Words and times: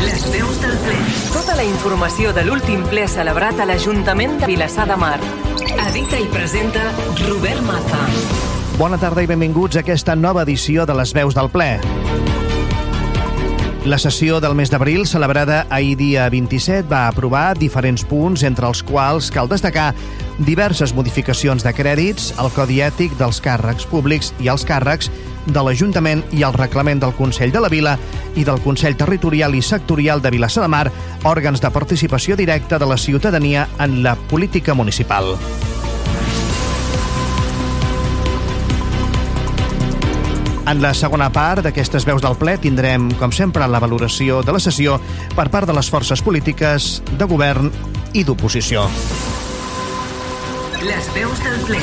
Les 0.00 0.22
veus 0.32 0.60
del 0.62 0.76
ple. 0.84 0.96
Tota 1.34 1.54
la 1.58 1.64
informació 1.66 2.32
de 2.36 2.44
l'últim 2.46 2.82
ple 2.88 3.04
celebrat 3.10 3.60
a 3.60 3.66
l'Ajuntament 3.68 4.38
de 4.40 4.48
Vilassar 4.48 4.86
de 4.88 4.96
Mar. 4.96 5.18
Edita 5.88 6.20
i 6.20 6.28
presenta 6.32 6.86
Robert 7.26 7.60
Maza. 7.66 8.00
Bona 8.80 8.96
tarda 9.00 9.20
i 9.20 9.28
benvinguts 9.28 9.76
a 9.76 9.84
aquesta 9.84 10.16
nova 10.16 10.46
edició 10.48 10.86
de 10.88 10.96
les 10.96 11.12
veus 11.16 11.36
del 11.36 11.52
ple. 11.52 11.74
La 13.88 13.96
sessió 13.96 14.42
del 14.44 14.52
mes 14.54 14.68
d'abril, 14.68 15.06
celebrada 15.08 15.62
ahir 15.72 15.94
dia 15.96 16.26
27, 16.28 16.84
va 16.88 17.06
aprovar 17.08 17.54
diferents 17.56 18.04
punts, 18.04 18.42
entre 18.44 18.68
els 18.68 18.82
quals 18.84 19.30
cal 19.32 19.48
destacar 19.48 19.94
diverses 20.36 20.92
modificacions 20.92 21.64
de 21.64 21.72
crèdits, 21.72 22.34
el 22.40 22.52
codi 22.52 22.82
ètic 22.84 23.16
dels 23.16 23.40
càrrecs 23.40 23.88
públics 23.88 24.34
i 24.40 24.52
els 24.52 24.64
càrrecs 24.68 25.08
de 25.46 25.62
l'Ajuntament 25.64 26.22
i 26.36 26.44
el 26.46 26.56
reglament 26.56 27.00
del 27.00 27.14
Consell 27.16 27.52
de 27.52 27.62
la 27.62 27.70
Vila 27.72 27.96
i 28.36 28.44
del 28.44 28.60
Consell 28.64 28.96
Territorial 28.96 29.54
i 29.54 29.62
Sectorial 29.62 30.22
de 30.22 30.30
Vilassar 30.30 30.64
de 30.64 30.72
Mar, 30.72 30.86
òrgans 31.24 31.60
de 31.60 31.70
participació 31.70 32.36
directa 32.36 32.78
de 32.78 32.86
la 32.86 32.98
ciutadania 32.98 33.68
en 33.78 34.02
la 34.02 34.16
política 34.16 34.74
municipal. 34.74 35.36
En 40.70 40.78
la 40.78 40.92
segona 40.94 41.26
part 41.34 41.64
d'aquestes 41.64 42.04
veus 42.06 42.22
del 42.22 42.36
ple 42.38 42.52
tindrem, 42.62 43.08
com 43.18 43.32
sempre, 43.34 43.66
la 43.66 43.80
valoració 43.82 44.38
de 44.46 44.54
la 44.54 44.60
sessió 44.62 45.00
per 45.34 45.48
part 45.50 45.66
de 45.66 45.74
les 45.74 45.88
forces 45.90 46.22
polítiques 46.22 47.00
de 47.10 47.26
govern 47.26 47.72
i 48.14 48.22
d'oposició. 48.22 48.84
Les 50.84 51.10
veus 51.16 51.42
del 51.44 51.58
ple. 51.66 51.82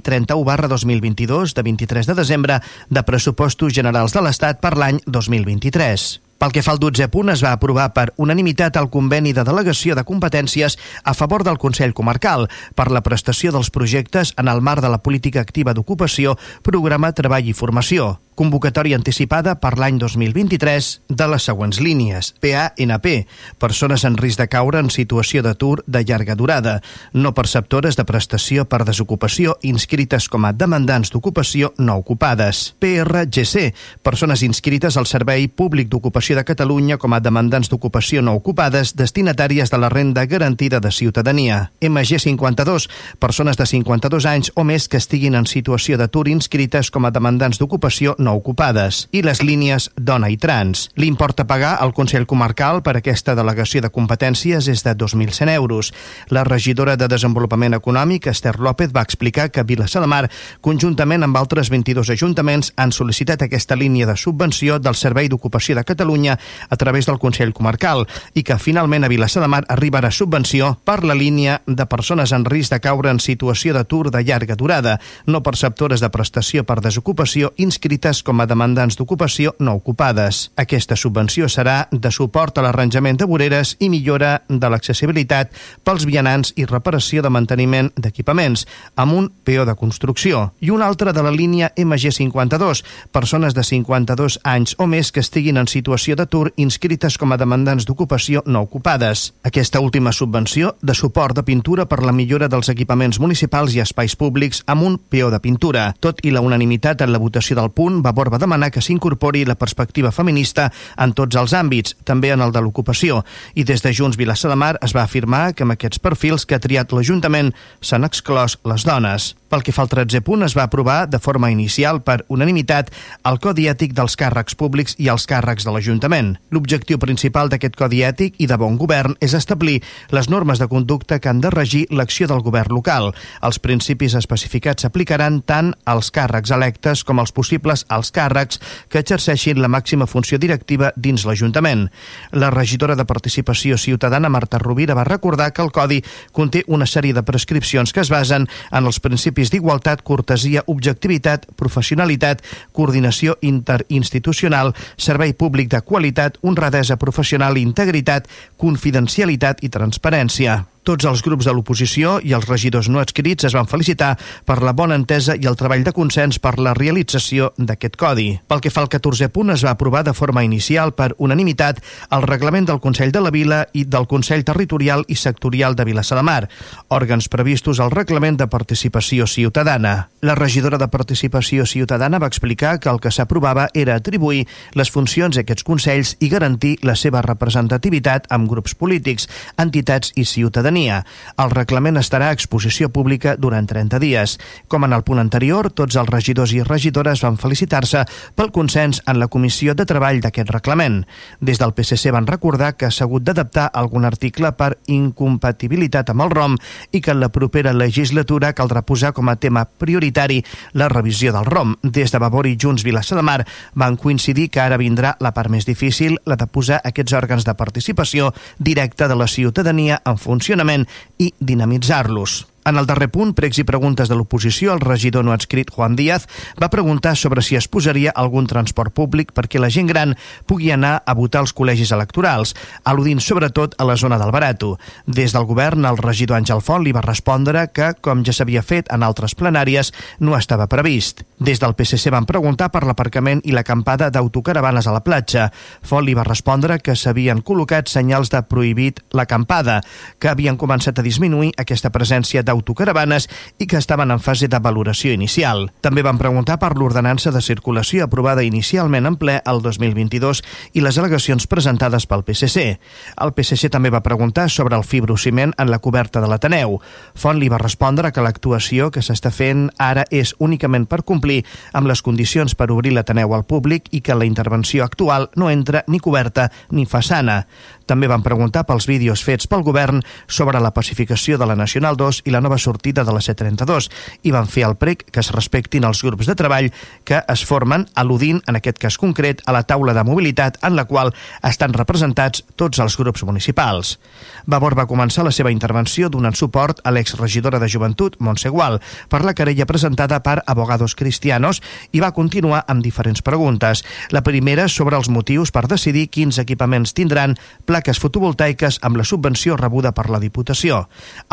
31 0.00 0.44
barra 0.44 0.68
2022 0.68 1.54
de 1.54 1.62
23 1.62 2.10
de 2.10 2.18
desembre 2.18 2.60
de 2.90 3.02
pressupostos 3.02 3.72
generals 3.72 4.16
de 4.16 4.24
l'Estat 4.24 4.62
per 4.64 4.76
l'any 4.80 5.02
2023. 5.06 6.23
Pel 6.38 6.52
que 6.52 6.64
fa 6.66 6.74
al 6.74 6.82
12 6.82 7.08
punt, 7.12 7.30
es 7.32 7.44
va 7.44 7.54
aprovar 7.54 7.90
per 7.94 8.10
unanimitat 8.16 8.76
el 8.80 8.90
conveni 8.90 9.32
de 9.36 9.46
delegació 9.46 9.94
de 9.94 10.04
competències 10.04 10.78
a 11.04 11.14
favor 11.14 11.44
del 11.46 11.60
Consell 11.62 11.94
Comarcal 11.94 12.48
per 12.74 12.90
la 12.90 13.04
prestació 13.06 13.54
dels 13.54 13.70
projectes 13.70 14.34
en 14.36 14.50
el 14.50 14.60
marc 14.60 14.82
de 14.82 14.90
la 14.92 15.02
política 15.02 15.40
activa 15.40 15.74
d'ocupació, 15.74 16.38
programa 16.62 17.12
Treball 17.12 17.48
i 17.48 17.56
Formació 17.56 18.16
convocatòria 18.34 18.98
anticipada 18.98 19.54
per 19.60 19.76
l'any 19.78 19.98
2023 20.02 20.90
de 21.08 21.26
les 21.30 21.46
següents 21.46 21.80
línies. 21.80 22.32
PANP, 22.42 23.26
persones 23.58 24.04
en 24.04 24.18
risc 24.18 24.40
de 24.40 24.48
caure 24.50 24.80
en 24.82 24.90
situació 24.90 25.42
d'atur 25.42 25.82
de 25.86 26.04
llarga 26.04 26.34
durada, 26.34 26.80
no 27.12 27.34
perceptores 27.34 27.96
de 27.96 28.04
prestació 28.04 28.64
per 28.68 28.84
desocupació 28.84 29.56
inscrites 29.62 30.28
com 30.28 30.44
a 30.44 30.52
demandants 30.52 31.12
d'ocupació 31.14 31.72
no 31.78 31.96
ocupades. 32.02 32.74
PRGC, 32.80 33.72
persones 34.02 34.42
inscrites 34.42 34.96
al 34.96 35.06
Servei 35.06 35.48
Públic 35.48 35.88
d'Ocupació 35.88 36.36
de 36.36 36.44
Catalunya 36.44 36.98
com 36.98 37.14
a 37.14 37.20
demandants 37.20 37.70
d'ocupació 37.70 38.22
no 38.22 38.34
ocupades 38.34 38.94
destinatàries 38.96 39.70
de 39.70 39.78
la 39.78 39.88
renda 39.92 40.26
garantida 40.26 40.80
de 40.80 40.90
ciutadania. 40.90 41.70
MG52, 41.80 42.88
persones 43.18 43.56
de 43.56 43.66
52 43.66 44.26
anys 44.26 44.52
o 44.54 44.64
més 44.64 44.88
que 44.88 44.98
estiguin 45.00 45.34
en 45.38 45.46
situació 45.46 45.98
d'atur 46.00 46.26
inscrites 46.28 46.90
com 46.90 47.06
a 47.06 47.12
demandants 47.14 47.60
d'ocupació 47.60 48.16
ocupades, 48.32 49.08
i 49.12 49.20
les 49.20 49.42
línies 49.42 49.90
dona 49.96 50.30
i 50.32 50.38
trans. 50.40 50.88
L'import 50.96 51.40
a 51.40 51.46
pagar 51.46 51.74
al 51.76 51.92
Consell 51.92 52.24
Comarcal 52.26 52.80
per 52.82 52.96
aquesta 52.96 53.34
delegació 53.36 53.82
de 53.84 53.90
competències 53.92 54.68
és 54.72 54.84
de 54.86 54.94
2.100 54.96 55.52
euros. 55.52 55.92
La 56.32 56.44
regidora 56.48 56.96
de 56.96 57.08
Desenvolupament 57.08 57.76
Econòmic, 57.76 58.28
Esther 58.32 58.58
López, 58.60 58.92
va 58.94 59.02
explicar 59.02 59.50
que 59.50 59.62
Vilassar 59.62 60.00
de 60.00 60.08
Mar, 60.08 60.30
conjuntament 60.60 61.26
amb 61.26 61.36
altres 61.36 61.68
22 61.68 62.14
ajuntaments, 62.14 62.72
han 62.76 62.94
sol·licitat 62.94 63.44
aquesta 63.44 63.76
línia 63.76 64.06
de 64.06 64.16
subvenció 64.16 64.78
del 64.78 64.94
Servei 64.94 65.28
d'Ocupació 65.28 65.76
de 65.76 65.84
Catalunya 65.84 66.38
a 66.68 66.76
través 66.76 67.06
del 67.06 67.18
Consell 67.18 67.52
Comarcal 67.52 68.06
i 68.34 68.42
que 68.42 68.58
finalment 68.58 69.04
a 69.04 69.12
Vilassar 69.12 69.42
de 69.42 69.50
Mar 69.50 69.64
arribarà 69.68 70.10
subvenció 70.14 70.78
per 70.84 71.02
la 71.04 71.14
línia 71.14 71.60
de 71.66 71.86
persones 71.86 72.32
en 72.32 72.44
risc 72.44 72.72
de 72.72 72.80
caure 72.80 73.10
en 73.10 73.20
situació 73.20 73.74
d'atur 73.74 74.10
de 74.14 74.22
llarga 74.22 74.56
durada, 74.56 74.98
no 75.26 75.42
perceptores 75.42 76.00
de 76.00 76.10
prestació 76.14 76.64
per 76.64 76.80
desocupació 76.84 77.52
inscrites 77.56 78.13
inscrites 78.14 78.22
com 78.22 78.40
a 78.40 78.46
demandants 78.46 78.96
d'ocupació 78.96 79.54
no 79.58 79.74
ocupades. 79.74 80.50
Aquesta 80.56 80.96
subvenció 80.96 81.48
serà 81.48 81.88
de 81.90 82.10
suport 82.10 82.58
a 82.58 82.62
l'arranjament 82.62 83.18
de 83.18 83.26
voreres 83.26 83.76
i 83.80 83.88
millora 83.88 84.42
de 84.48 84.68
l'accessibilitat 84.70 85.50
pels 85.84 86.04
vianants 86.06 86.52
i 86.56 86.66
reparació 86.66 87.22
de 87.22 87.30
manteniment 87.30 87.90
d'equipaments, 87.96 88.66
amb 88.96 89.14
un 89.14 89.30
PO 89.44 89.64
de 89.66 89.74
construcció. 89.74 90.52
I 90.60 90.70
una 90.70 90.86
altra 90.86 91.12
de 91.12 91.22
la 91.22 91.32
línia 91.32 91.72
MG52, 91.76 92.84
persones 93.12 93.54
de 93.54 93.64
52 93.64 94.38
anys 94.44 94.76
o 94.78 94.86
més 94.86 95.10
que 95.10 95.20
estiguin 95.20 95.58
en 95.58 95.66
situació 95.66 96.16
d'atur 96.16 96.52
inscrites 96.56 97.18
com 97.18 97.32
a 97.32 97.38
demandants 97.38 97.86
d'ocupació 97.86 98.42
no 98.46 98.62
ocupades. 98.62 99.32
Aquesta 99.42 99.80
última 99.80 100.12
subvenció 100.12 100.76
de 100.82 100.94
suport 100.94 101.36
de 101.36 101.42
pintura 101.42 101.86
per 101.86 102.02
la 102.04 102.12
millora 102.12 102.48
dels 102.48 102.68
equipaments 102.68 103.18
municipals 103.20 103.74
i 103.74 103.82
espais 103.82 104.16
públics 104.16 104.62
amb 104.66 104.84
un 104.84 104.98
PO 104.98 105.30
de 105.30 105.40
pintura. 105.40 105.94
Tot 106.00 106.20
i 106.22 106.30
la 106.30 106.44
unanimitat 106.44 107.02
en 107.02 107.12
la 107.12 107.18
votació 107.22 107.56
del 107.58 107.72
punt, 107.74 108.02
Vavor 108.04 108.30
va 108.32 108.40
demanar 108.42 108.70
que 108.70 108.82
s'incorpori 108.84 109.46
la 109.48 109.56
perspectiva 109.56 110.12
feminista 110.12 110.68
en 111.00 111.14
tots 111.16 111.36
els 111.40 111.54
àmbits, 111.56 111.96
també 112.04 112.34
en 112.34 112.44
el 112.44 112.52
de 112.52 112.60
l'ocupació, 112.60 113.22
i 113.54 113.64
des 113.64 113.82
de 113.82 113.94
Junts 113.96 114.18
Vilassa 114.20 114.50
de 114.52 114.58
Mar 114.60 114.74
es 114.84 114.92
va 114.96 115.06
afirmar 115.08 115.54
que 115.54 115.64
amb 115.64 115.76
aquests 115.76 116.02
perfils 116.04 116.44
que 116.44 116.58
ha 116.58 116.62
triat 116.62 116.92
l'Ajuntament 116.92 117.54
s'han 117.80 118.04
exclòs 118.04 118.58
les 118.68 118.84
dones. 118.84 119.32
Pel 119.54 119.62
que 119.62 119.70
fa 119.70 119.84
al 119.84 119.90
13 119.92 120.18
punt, 120.26 120.42
es 120.42 120.56
va 120.58 120.64
aprovar 120.66 121.06
de 121.06 121.20
forma 121.22 121.46
inicial 121.52 122.00
per 122.02 122.24
unanimitat 122.26 122.88
el 123.30 123.36
Codi 123.38 123.68
Ètic 123.70 123.92
dels 123.94 124.16
càrrecs 124.18 124.56
públics 124.58 124.96
i 124.98 125.06
els 125.12 125.28
càrrecs 125.30 125.62
de 125.62 125.70
l'Ajuntament. 125.70 126.32
L'objectiu 126.50 126.98
principal 126.98 127.52
d'aquest 127.52 127.76
Codi 127.78 128.00
Ètic 128.02 128.40
i 128.42 128.48
de 128.50 128.58
bon 128.58 128.74
govern 128.80 129.14
és 129.22 129.30
establir 129.38 129.76
les 130.10 130.26
normes 130.26 130.58
de 130.58 130.66
conducta 130.66 131.20
que 131.22 131.30
han 131.30 131.38
de 131.38 131.52
regir 131.54 131.84
l'acció 131.94 132.26
del 132.26 132.42
govern 132.42 132.74
local. 132.74 133.12
Els 133.46 133.60
principis 133.62 134.16
especificats 134.18 134.82
s'aplicaran 134.82 135.38
tant 135.46 135.70
als 135.86 136.10
càrrecs 136.10 136.50
electes 136.50 137.04
com 137.06 137.22
als 137.22 137.30
possibles 137.30 137.86
als 137.94 138.10
càrrecs 138.10 138.58
que 138.90 139.04
exerceixin 139.06 139.62
la 139.62 139.70
màxima 139.70 140.10
funció 140.10 140.42
directiva 140.42 140.90
dins 140.96 141.28
l'Ajuntament. 141.30 141.86
La 142.32 142.50
regidora 142.50 142.98
de 142.98 143.06
Participació 143.06 143.78
Ciutadana, 143.78 144.34
Marta 144.34 144.58
Rovira, 144.58 144.98
va 144.98 145.06
recordar 145.06 145.52
que 145.52 145.62
el 145.62 145.70
Codi 145.70 146.02
conté 146.32 146.66
una 146.66 146.90
sèrie 146.90 147.14
de 147.14 147.22
prescripcions 147.22 147.94
que 147.94 148.02
es 148.02 148.10
basen 148.10 148.50
en 148.72 148.84
els 148.90 148.98
principis 148.98 149.43
principis 149.44 149.50
d'igualtat, 149.50 150.02
cortesia, 150.02 150.62
objectivitat, 150.66 151.46
professionalitat, 151.56 152.42
coordinació 152.72 153.36
interinstitucional, 153.42 154.74
servei 154.96 155.34
públic 155.34 155.70
de 155.70 155.82
qualitat, 155.82 156.38
honradesa 156.42 156.96
professional, 156.96 157.56
integritat, 157.56 158.28
confidencialitat 158.56 159.62
i 159.62 159.68
transparència. 159.68 160.73
Tots 160.84 161.06
els 161.08 161.22
grups 161.24 161.46
de 161.48 161.52
l'oposició 161.56 162.18
i 162.20 162.34
els 162.36 162.44
regidors 162.44 162.90
no 162.92 163.00
adscrits 163.00 163.46
es 163.48 163.54
van 163.56 163.64
felicitar 163.64 164.10
per 164.44 164.58
la 164.60 164.74
bona 164.76 164.98
entesa 165.00 165.32
i 165.32 165.46
el 165.48 165.56
treball 165.56 165.80
de 165.86 165.94
consens 165.96 166.36
per 166.36 166.58
la 166.60 166.74
realització 166.76 167.54
d'aquest 167.56 167.96
codi. 167.96 168.26
Pel 168.52 168.60
que 168.60 168.68
fa 168.68 168.82
al 168.84 168.90
14 168.92 169.30
punt, 169.32 169.54
es 169.54 169.64
va 169.64 169.72
aprovar 169.72 170.02
de 170.04 170.12
forma 170.12 170.42
inicial 170.44 170.92
per 170.92 171.14
unanimitat 171.16 171.80
el 172.12 172.26
reglament 172.28 172.68
del 172.68 172.82
Consell 172.84 173.14
de 173.16 173.22
la 173.24 173.32
Vila 173.32 173.62
i 173.72 173.86
del 173.88 174.04
Consell 174.10 174.44
Territorial 174.44 175.06
i 175.08 175.16
Sectorial 175.16 175.72
de 175.72 175.86
Vilassar 175.88 176.18
de 176.20 176.26
Mar, 176.28 176.50
òrgans 176.92 177.30
previstos 177.32 177.80
al 177.80 177.94
reglament 177.94 178.36
de 178.36 178.50
participació 178.52 179.24
ciutadana. 179.26 180.10
La 180.20 180.36
regidora 180.36 180.76
de 180.76 180.90
Participació 180.92 181.64
Ciutadana 181.64 182.20
va 182.20 182.28
explicar 182.28 182.76
que 182.78 182.92
el 182.92 183.00
que 183.00 183.12
s'aprovava 183.12 183.70
era 183.72 183.96
atribuir 183.96 184.44
les 184.76 184.92
funcions 184.92 185.38
a 185.38 185.46
aquests 185.46 185.64
consells 185.64 186.14
i 186.20 186.28
garantir 186.28 186.76
la 186.84 186.92
seva 186.92 187.24
representativitat 187.24 188.28
amb 188.28 188.52
grups 188.52 188.76
polítics, 188.76 189.30
entitats 189.56 190.12
i 190.20 190.28
ciutadania 190.28 190.73
ciutadania. 190.74 191.04
El 191.38 191.50
reglament 191.50 191.98
estarà 191.98 192.30
a 192.30 192.34
exposició 192.34 192.88
pública 192.90 193.36
durant 193.38 193.66
30 193.66 193.98
dies. 193.98 194.38
Com 194.68 194.84
en 194.84 194.92
el 194.92 195.02
punt 195.04 195.18
anterior, 195.18 195.70
tots 195.72 195.96
els 195.96 196.08
regidors 196.08 196.52
i 196.54 196.62
regidores 196.62 197.22
van 197.22 197.38
felicitar-se 197.38 198.04
pel 198.34 198.50
consens 198.52 199.02
en 199.06 199.18
la 199.18 199.28
comissió 199.28 199.74
de 199.74 199.86
treball 199.86 200.20
d'aquest 200.20 200.50
reglament. 200.50 201.04
Des 201.40 201.58
del 201.58 201.74
PSC 201.74 202.12
van 202.14 202.26
recordar 202.26 202.74
que 202.76 202.90
s'ha 202.90 203.04
hagut 203.04 203.24
d'adaptar 203.24 203.70
algun 203.72 204.04
article 204.04 204.52
per 204.52 204.78
incompatibilitat 204.86 206.10
amb 206.10 206.22
el 206.26 206.30
ROM 206.30 206.56
i 206.92 207.00
que 207.00 207.12
en 207.12 207.20
la 207.20 207.30
propera 207.30 207.72
legislatura 207.72 208.54
caldrà 208.54 208.82
posar 208.82 209.12
com 209.12 209.28
a 209.28 209.36
tema 209.36 209.64
prioritari 209.64 210.42
la 210.72 210.88
revisió 210.88 211.32
del 211.32 211.46
ROM. 211.46 211.76
Des 211.82 212.12
de 212.12 212.18
Vavor 212.18 212.46
i 212.46 212.56
Junts 212.60 212.84
Vilassa 212.84 213.16
de 213.16 213.22
Mar 213.22 213.44
van 213.74 213.96
coincidir 213.96 214.50
que 214.50 214.60
ara 214.60 214.78
vindrà 214.78 215.16
la 215.20 215.34
part 215.34 215.50
més 215.50 215.66
difícil, 215.66 216.18
la 216.24 216.36
de 216.36 216.46
posar 216.46 216.80
aquests 216.84 217.14
òrgans 217.14 217.44
de 217.44 217.54
participació 217.54 218.32
directa 218.58 219.08
de 219.08 219.16
la 219.16 219.28
ciutadania 219.28 220.00
en 220.04 220.18
funcionament 220.18 220.63
funcionament 220.64 220.88
i 221.18 221.32
dinamitzar-los. 221.38 222.46
En 222.64 222.78
el 222.80 222.86
darrer 222.88 223.10
punt, 223.12 223.34
pregs 223.36 223.58
i 223.60 223.64
preguntes 223.68 224.08
de 224.08 224.16
l'oposició, 224.16 224.72
el 224.72 224.80
regidor 224.80 225.24
no 225.26 225.34
adscrit 225.34 225.68
Juan 225.68 225.98
Díaz 225.98 226.24
va 226.56 226.70
preguntar 226.72 227.12
sobre 227.20 227.42
si 227.44 227.58
es 227.58 227.66
posaria 227.68 228.14
algun 228.16 228.46
transport 228.48 228.94
públic 228.96 229.34
perquè 229.36 229.60
la 229.60 229.68
gent 229.68 229.90
gran 229.90 230.14
pugui 230.48 230.70
anar 230.72 230.94
a 231.04 231.12
votar 231.12 231.42
als 231.44 231.52
col·legis 231.52 231.92
electorals, 231.92 232.54
al·ludint 232.88 233.20
sobretot 233.20 233.76
a 233.76 233.84
la 233.84 233.98
zona 234.00 234.16
del 234.16 234.32
Barato. 234.32 234.78
Des 235.04 235.36
del 235.36 235.44
govern, 235.44 235.84
el 235.84 236.00
regidor 236.00 236.38
Àngel 236.38 236.62
Font 236.64 236.86
li 236.86 236.94
va 236.96 237.02
respondre 237.04 237.66
que, 237.68 237.90
com 238.00 238.24
ja 238.24 238.32
s'havia 238.32 238.64
fet 238.64 238.88
en 238.88 239.04
altres 239.04 239.36
plenàries, 239.36 239.92
no 240.24 240.32
estava 240.38 240.64
previst. 240.64 241.20
Des 241.36 241.60
del 241.60 241.76
PSC 241.76 242.08
van 242.16 242.24
preguntar 242.24 242.70
per 242.72 242.86
l'aparcament 242.88 243.44
i 243.44 243.52
l'acampada 243.52 244.08
d'autocaravanes 244.08 244.88
a 244.88 244.96
la 244.96 245.04
platja. 245.04 245.50
Font 245.84 246.08
li 246.08 246.16
va 246.16 246.24
respondre 246.24 246.80
que 246.80 246.96
s'havien 246.96 247.44
col·locat 247.44 247.92
senyals 247.92 248.32
de 248.32 248.40
prohibit 248.48 249.04
l'acampada, 249.12 249.82
que 250.16 250.32
havien 250.32 250.56
començat 250.56 250.96
a 250.96 251.04
disminuir 251.04 251.52
aquesta 251.60 251.92
presència 251.92 252.40
de 252.40 252.53
d'autocaravanes 252.54 253.28
i 253.58 253.66
que 253.66 253.76
estaven 253.82 254.14
en 254.14 254.22
fase 254.22 254.48
de 254.48 254.60
valoració 254.62 255.12
inicial. 255.12 255.68
També 255.82 256.04
van 256.06 256.18
preguntar 256.20 256.60
per 256.62 256.74
l'ordenança 256.78 257.32
de 257.34 257.42
circulació 257.42 258.06
aprovada 258.06 258.46
inicialment 258.46 259.10
en 259.10 259.18
ple 259.18 259.40
el 259.44 259.60
2022 259.64 260.42
i 260.72 260.84
les 260.84 260.98
al·legacions 261.00 261.48
presentades 261.50 262.06
pel 262.06 262.24
PSC. 262.24 262.78
El 263.20 263.34
PSC 263.34 263.70
també 263.72 263.90
va 263.90 264.04
preguntar 264.06 264.48
sobre 264.50 264.78
el 264.78 264.86
fibrociment 264.86 265.54
en 265.58 265.70
la 265.70 265.80
coberta 265.82 266.22
de 266.22 266.30
l'Ateneu. 266.30 266.78
Font 267.14 267.40
li 267.40 267.50
va 267.50 267.60
respondre 267.62 268.12
que 268.12 268.24
l'actuació 268.24 268.90
que 268.94 269.02
s'està 269.02 269.32
fent 269.34 269.68
ara 269.78 270.06
és 270.10 270.34
únicament 270.38 270.86
per 270.86 271.02
complir 271.02 271.42
amb 271.72 271.90
les 271.90 272.02
condicions 272.02 272.54
per 272.54 272.70
obrir 272.70 272.94
l'Ateneu 272.94 273.34
al 273.34 273.46
públic 273.48 273.90
i 273.90 274.00
que 274.00 274.14
la 274.14 274.28
intervenció 274.28 274.84
actual 274.84 275.30
no 275.34 275.50
entra 275.50 275.84
ni 275.88 276.00
coberta 276.00 276.50
ni 276.70 276.86
façana. 276.86 277.44
També 277.86 278.08
van 278.08 278.22
preguntar 278.24 278.64
pels 278.68 278.86
vídeos 278.88 279.22
fets 279.24 279.48
pel 279.50 279.64
govern 279.64 280.00
sobre 280.26 280.60
la 280.60 280.72
pacificació 280.72 281.38
de 281.38 281.46
la 281.46 281.56
Nacional 281.56 281.98
2 282.00 282.22
i 282.24 282.32
la 282.32 282.40
nova 282.40 282.58
sortida 282.58 283.04
de 283.04 283.12
la 283.12 283.20
C32 283.20 283.90
i 284.24 284.32
van 284.32 284.48
fer 284.48 284.64
el 284.68 284.76
prec 284.80 285.04
que 285.12 285.20
es 285.20 285.30
respectin 285.34 285.84
els 285.84 286.02
grups 286.04 286.28
de 286.30 286.36
treball 286.38 286.70
que 287.04 287.20
es 287.20 287.44
formen 287.44 287.86
al·ludint, 287.94 288.40
en 288.48 288.56
aquest 288.56 288.80
cas 288.80 288.96
concret, 288.98 289.42
a 289.46 289.52
la 289.52 289.64
taula 289.68 289.94
de 289.94 290.04
mobilitat 290.04 290.56
en 290.64 290.76
la 290.76 290.86
qual 290.88 291.12
estan 291.44 291.74
representats 291.76 292.44
tots 292.56 292.80
els 292.80 292.96
grups 292.96 293.24
municipals. 293.28 293.98
Vavor 294.46 294.76
va 294.78 294.88
començar 294.88 295.24
la 295.24 295.32
seva 295.32 295.52
intervenció 295.52 296.08
donant 296.08 296.36
suport 296.36 296.80
a 296.84 296.92
l'exregidora 296.92 297.60
de 297.60 297.68
Joventut, 297.68 298.16
Montse 298.20 298.48
Gual, 298.48 298.80
per 299.08 299.22
la 299.24 299.34
querella 299.34 299.66
presentada 299.66 300.20
per 300.24 300.40
Abogados 300.46 300.94
Cristianos 300.94 301.60
i 301.92 302.00
va 302.00 302.14
continuar 302.16 302.64
amb 302.68 302.84
diferents 302.84 303.22
preguntes. 303.22 303.84
La 304.10 304.22
primera 304.22 304.68
sobre 304.68 304.96
els 304.96 305.08
motius 305.08 305.52
per 305.54 305.66
decidir 305.68 306.08
quins 306.08 306.38
equipaments 306.40 306.94
tindran 306.94 307.36
plaques 307.74 307.98
fotovoltaiques 307.98 308.76
amb 308.86 309.00
la 309.00 309.02
subvenció 309.02 309.56
rebuda 309.58 309.90
per 309.90 310.04
la 310.06 310.20
Diputació. 310.22 310.84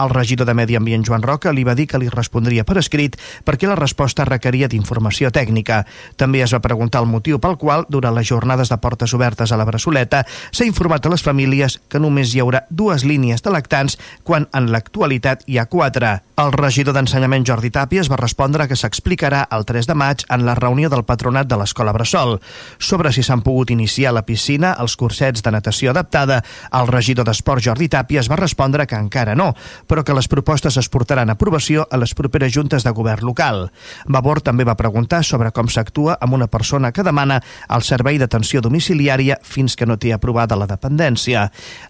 El 0.02 0.10
regidor 0.10 0.48
de 0.50 0.56
Medi 0.58 0.74
Ambient, 0.80 1.04
Joan 1.06 1.22
Roca, 1.22 1.52
li 1.54 1.62
va 1.68 1.76
dir 1.78 1.86
que 1.86 2.00
li 2.02 2.10
respondria 2.10 2.64
per 2.66 2.80
escrit 2.82 3.20
perquè 3.46 3.70
la 3.70 3.78
resposta 3.78 4.26
requeria 4.26 4.66
d'informació 4.72 5.30
tècnica. 5.30 5.84
També 6.18 6.42
es 6.42 6.56
va 6.56 6.64
preguntar 6.64 7.04
el 7.04 7.12
motiu 7.12 7.38
pel 7.38 7.60
qual, 7.62 7.86
durant 7.94 8.18
les 8.18 8.26
jornades 8.26 8.74
de 8.74 8.80
portes 8.82 9.14
obertes 9.14 9.54
a 9.54 9.60
la 9.62 9.68
Bressoleta, 9.70 10.24
s'ha 10.50 10.66
informat 10.66 11.06
a 11.06 11.12
les 11.14 11.22
famílies 11.22 11.78
que 11.88 12.02
només 12.02 12.34
hi 12.34 12.42
haurà 12.42 12.64
dues 12.72 13.06
línies 13.06 13.46
de 13.46 13.54
lactants 13.54 14.00
quan 14.26 14.50
en 14.58 14.72
l'actualitat 14.74 15.46
hi 15.46 15.62
ha 15.62 15.70
quatre. 15.70 16.24
El 16.42 16.56
regidor 16.56 16.96
d'Ensenyament 16.98 17.46
Jordi 17.46 17.70
Tàpies 17.70 18.10
va 18.10 18.18
respondre 18.18 18.66
que 18.66 18.80
s'explicarà 18.80 19.44
el 19.54 19.68
3 19.70 19.92
de 19.92 19.96
maig 20.00 20.26
en 20.34 20.48
la 20.48 20.56
reunió 20.58 20.90
del 20.90 21.04
patronat 21.06 21.46
de 21.46 21.60
l'Escola 21.62 21.94
Bressol. 21.94 22.40
Sobre 22.80 23.12
si 23.14 23.22
s'han 23.22 23.44
pogut 23.46 23.70
iniciar 23.70 24.16
la 24.16 24.26
piscina, 24.26 24.72
els 24.82 24.96
cursets 24.98 25.46
de 25.46 25.54
natació 25.54 25.92
adaptada, 25.92 26.31
el 26.40 26.88
regidor 26.90 27.28
d'Esport 27.28 27.64
Jordi 27.66 27.90
Tàpies 27.92 28.30
va 28.32 28.40
respondre 28.40 28.88
que 28.88 29.00
encara 29.00 29.36
no, 29.36 29.52
però 29.88 30.06
que 30.08 30.16
les 30.16 30.30
propostes 30.32 30.78
es 30.80 30.90
portaran 30.90 31.30
a 31.30 31.38
aprovació 31.42 31.88
a 31.90 31.98
les 31.98 32.14
properes 32.14 32.54
juntes 32.54 32.86
de 32.86 32.94
govern 32.94 33.26
local. 33.26 33.72
Vavor 34.06 34.44
també 34.46 34.64
va 34.68 34.78
preguntar 34.78 35.24
sobre 35.26 35.50
com 35.52 35.68
s'actua 35.68 36.20
amb 36.22 36.38
una 36.38 36.48
persona 36.48 36.92
que 36.94 37.04
demana 37.04 37.40
el 37.70 37.82
servei 37.82 38.20
d'atenció 38.22 38.62
domiciliària 38.62 39.40
fins 39.42 39.76
que 39.76 39.88
no 39.90 39.98
té 39.98 40.14
aprovada 40.14 40.56
la 40.60 40.70
dependència. 40.70 41.48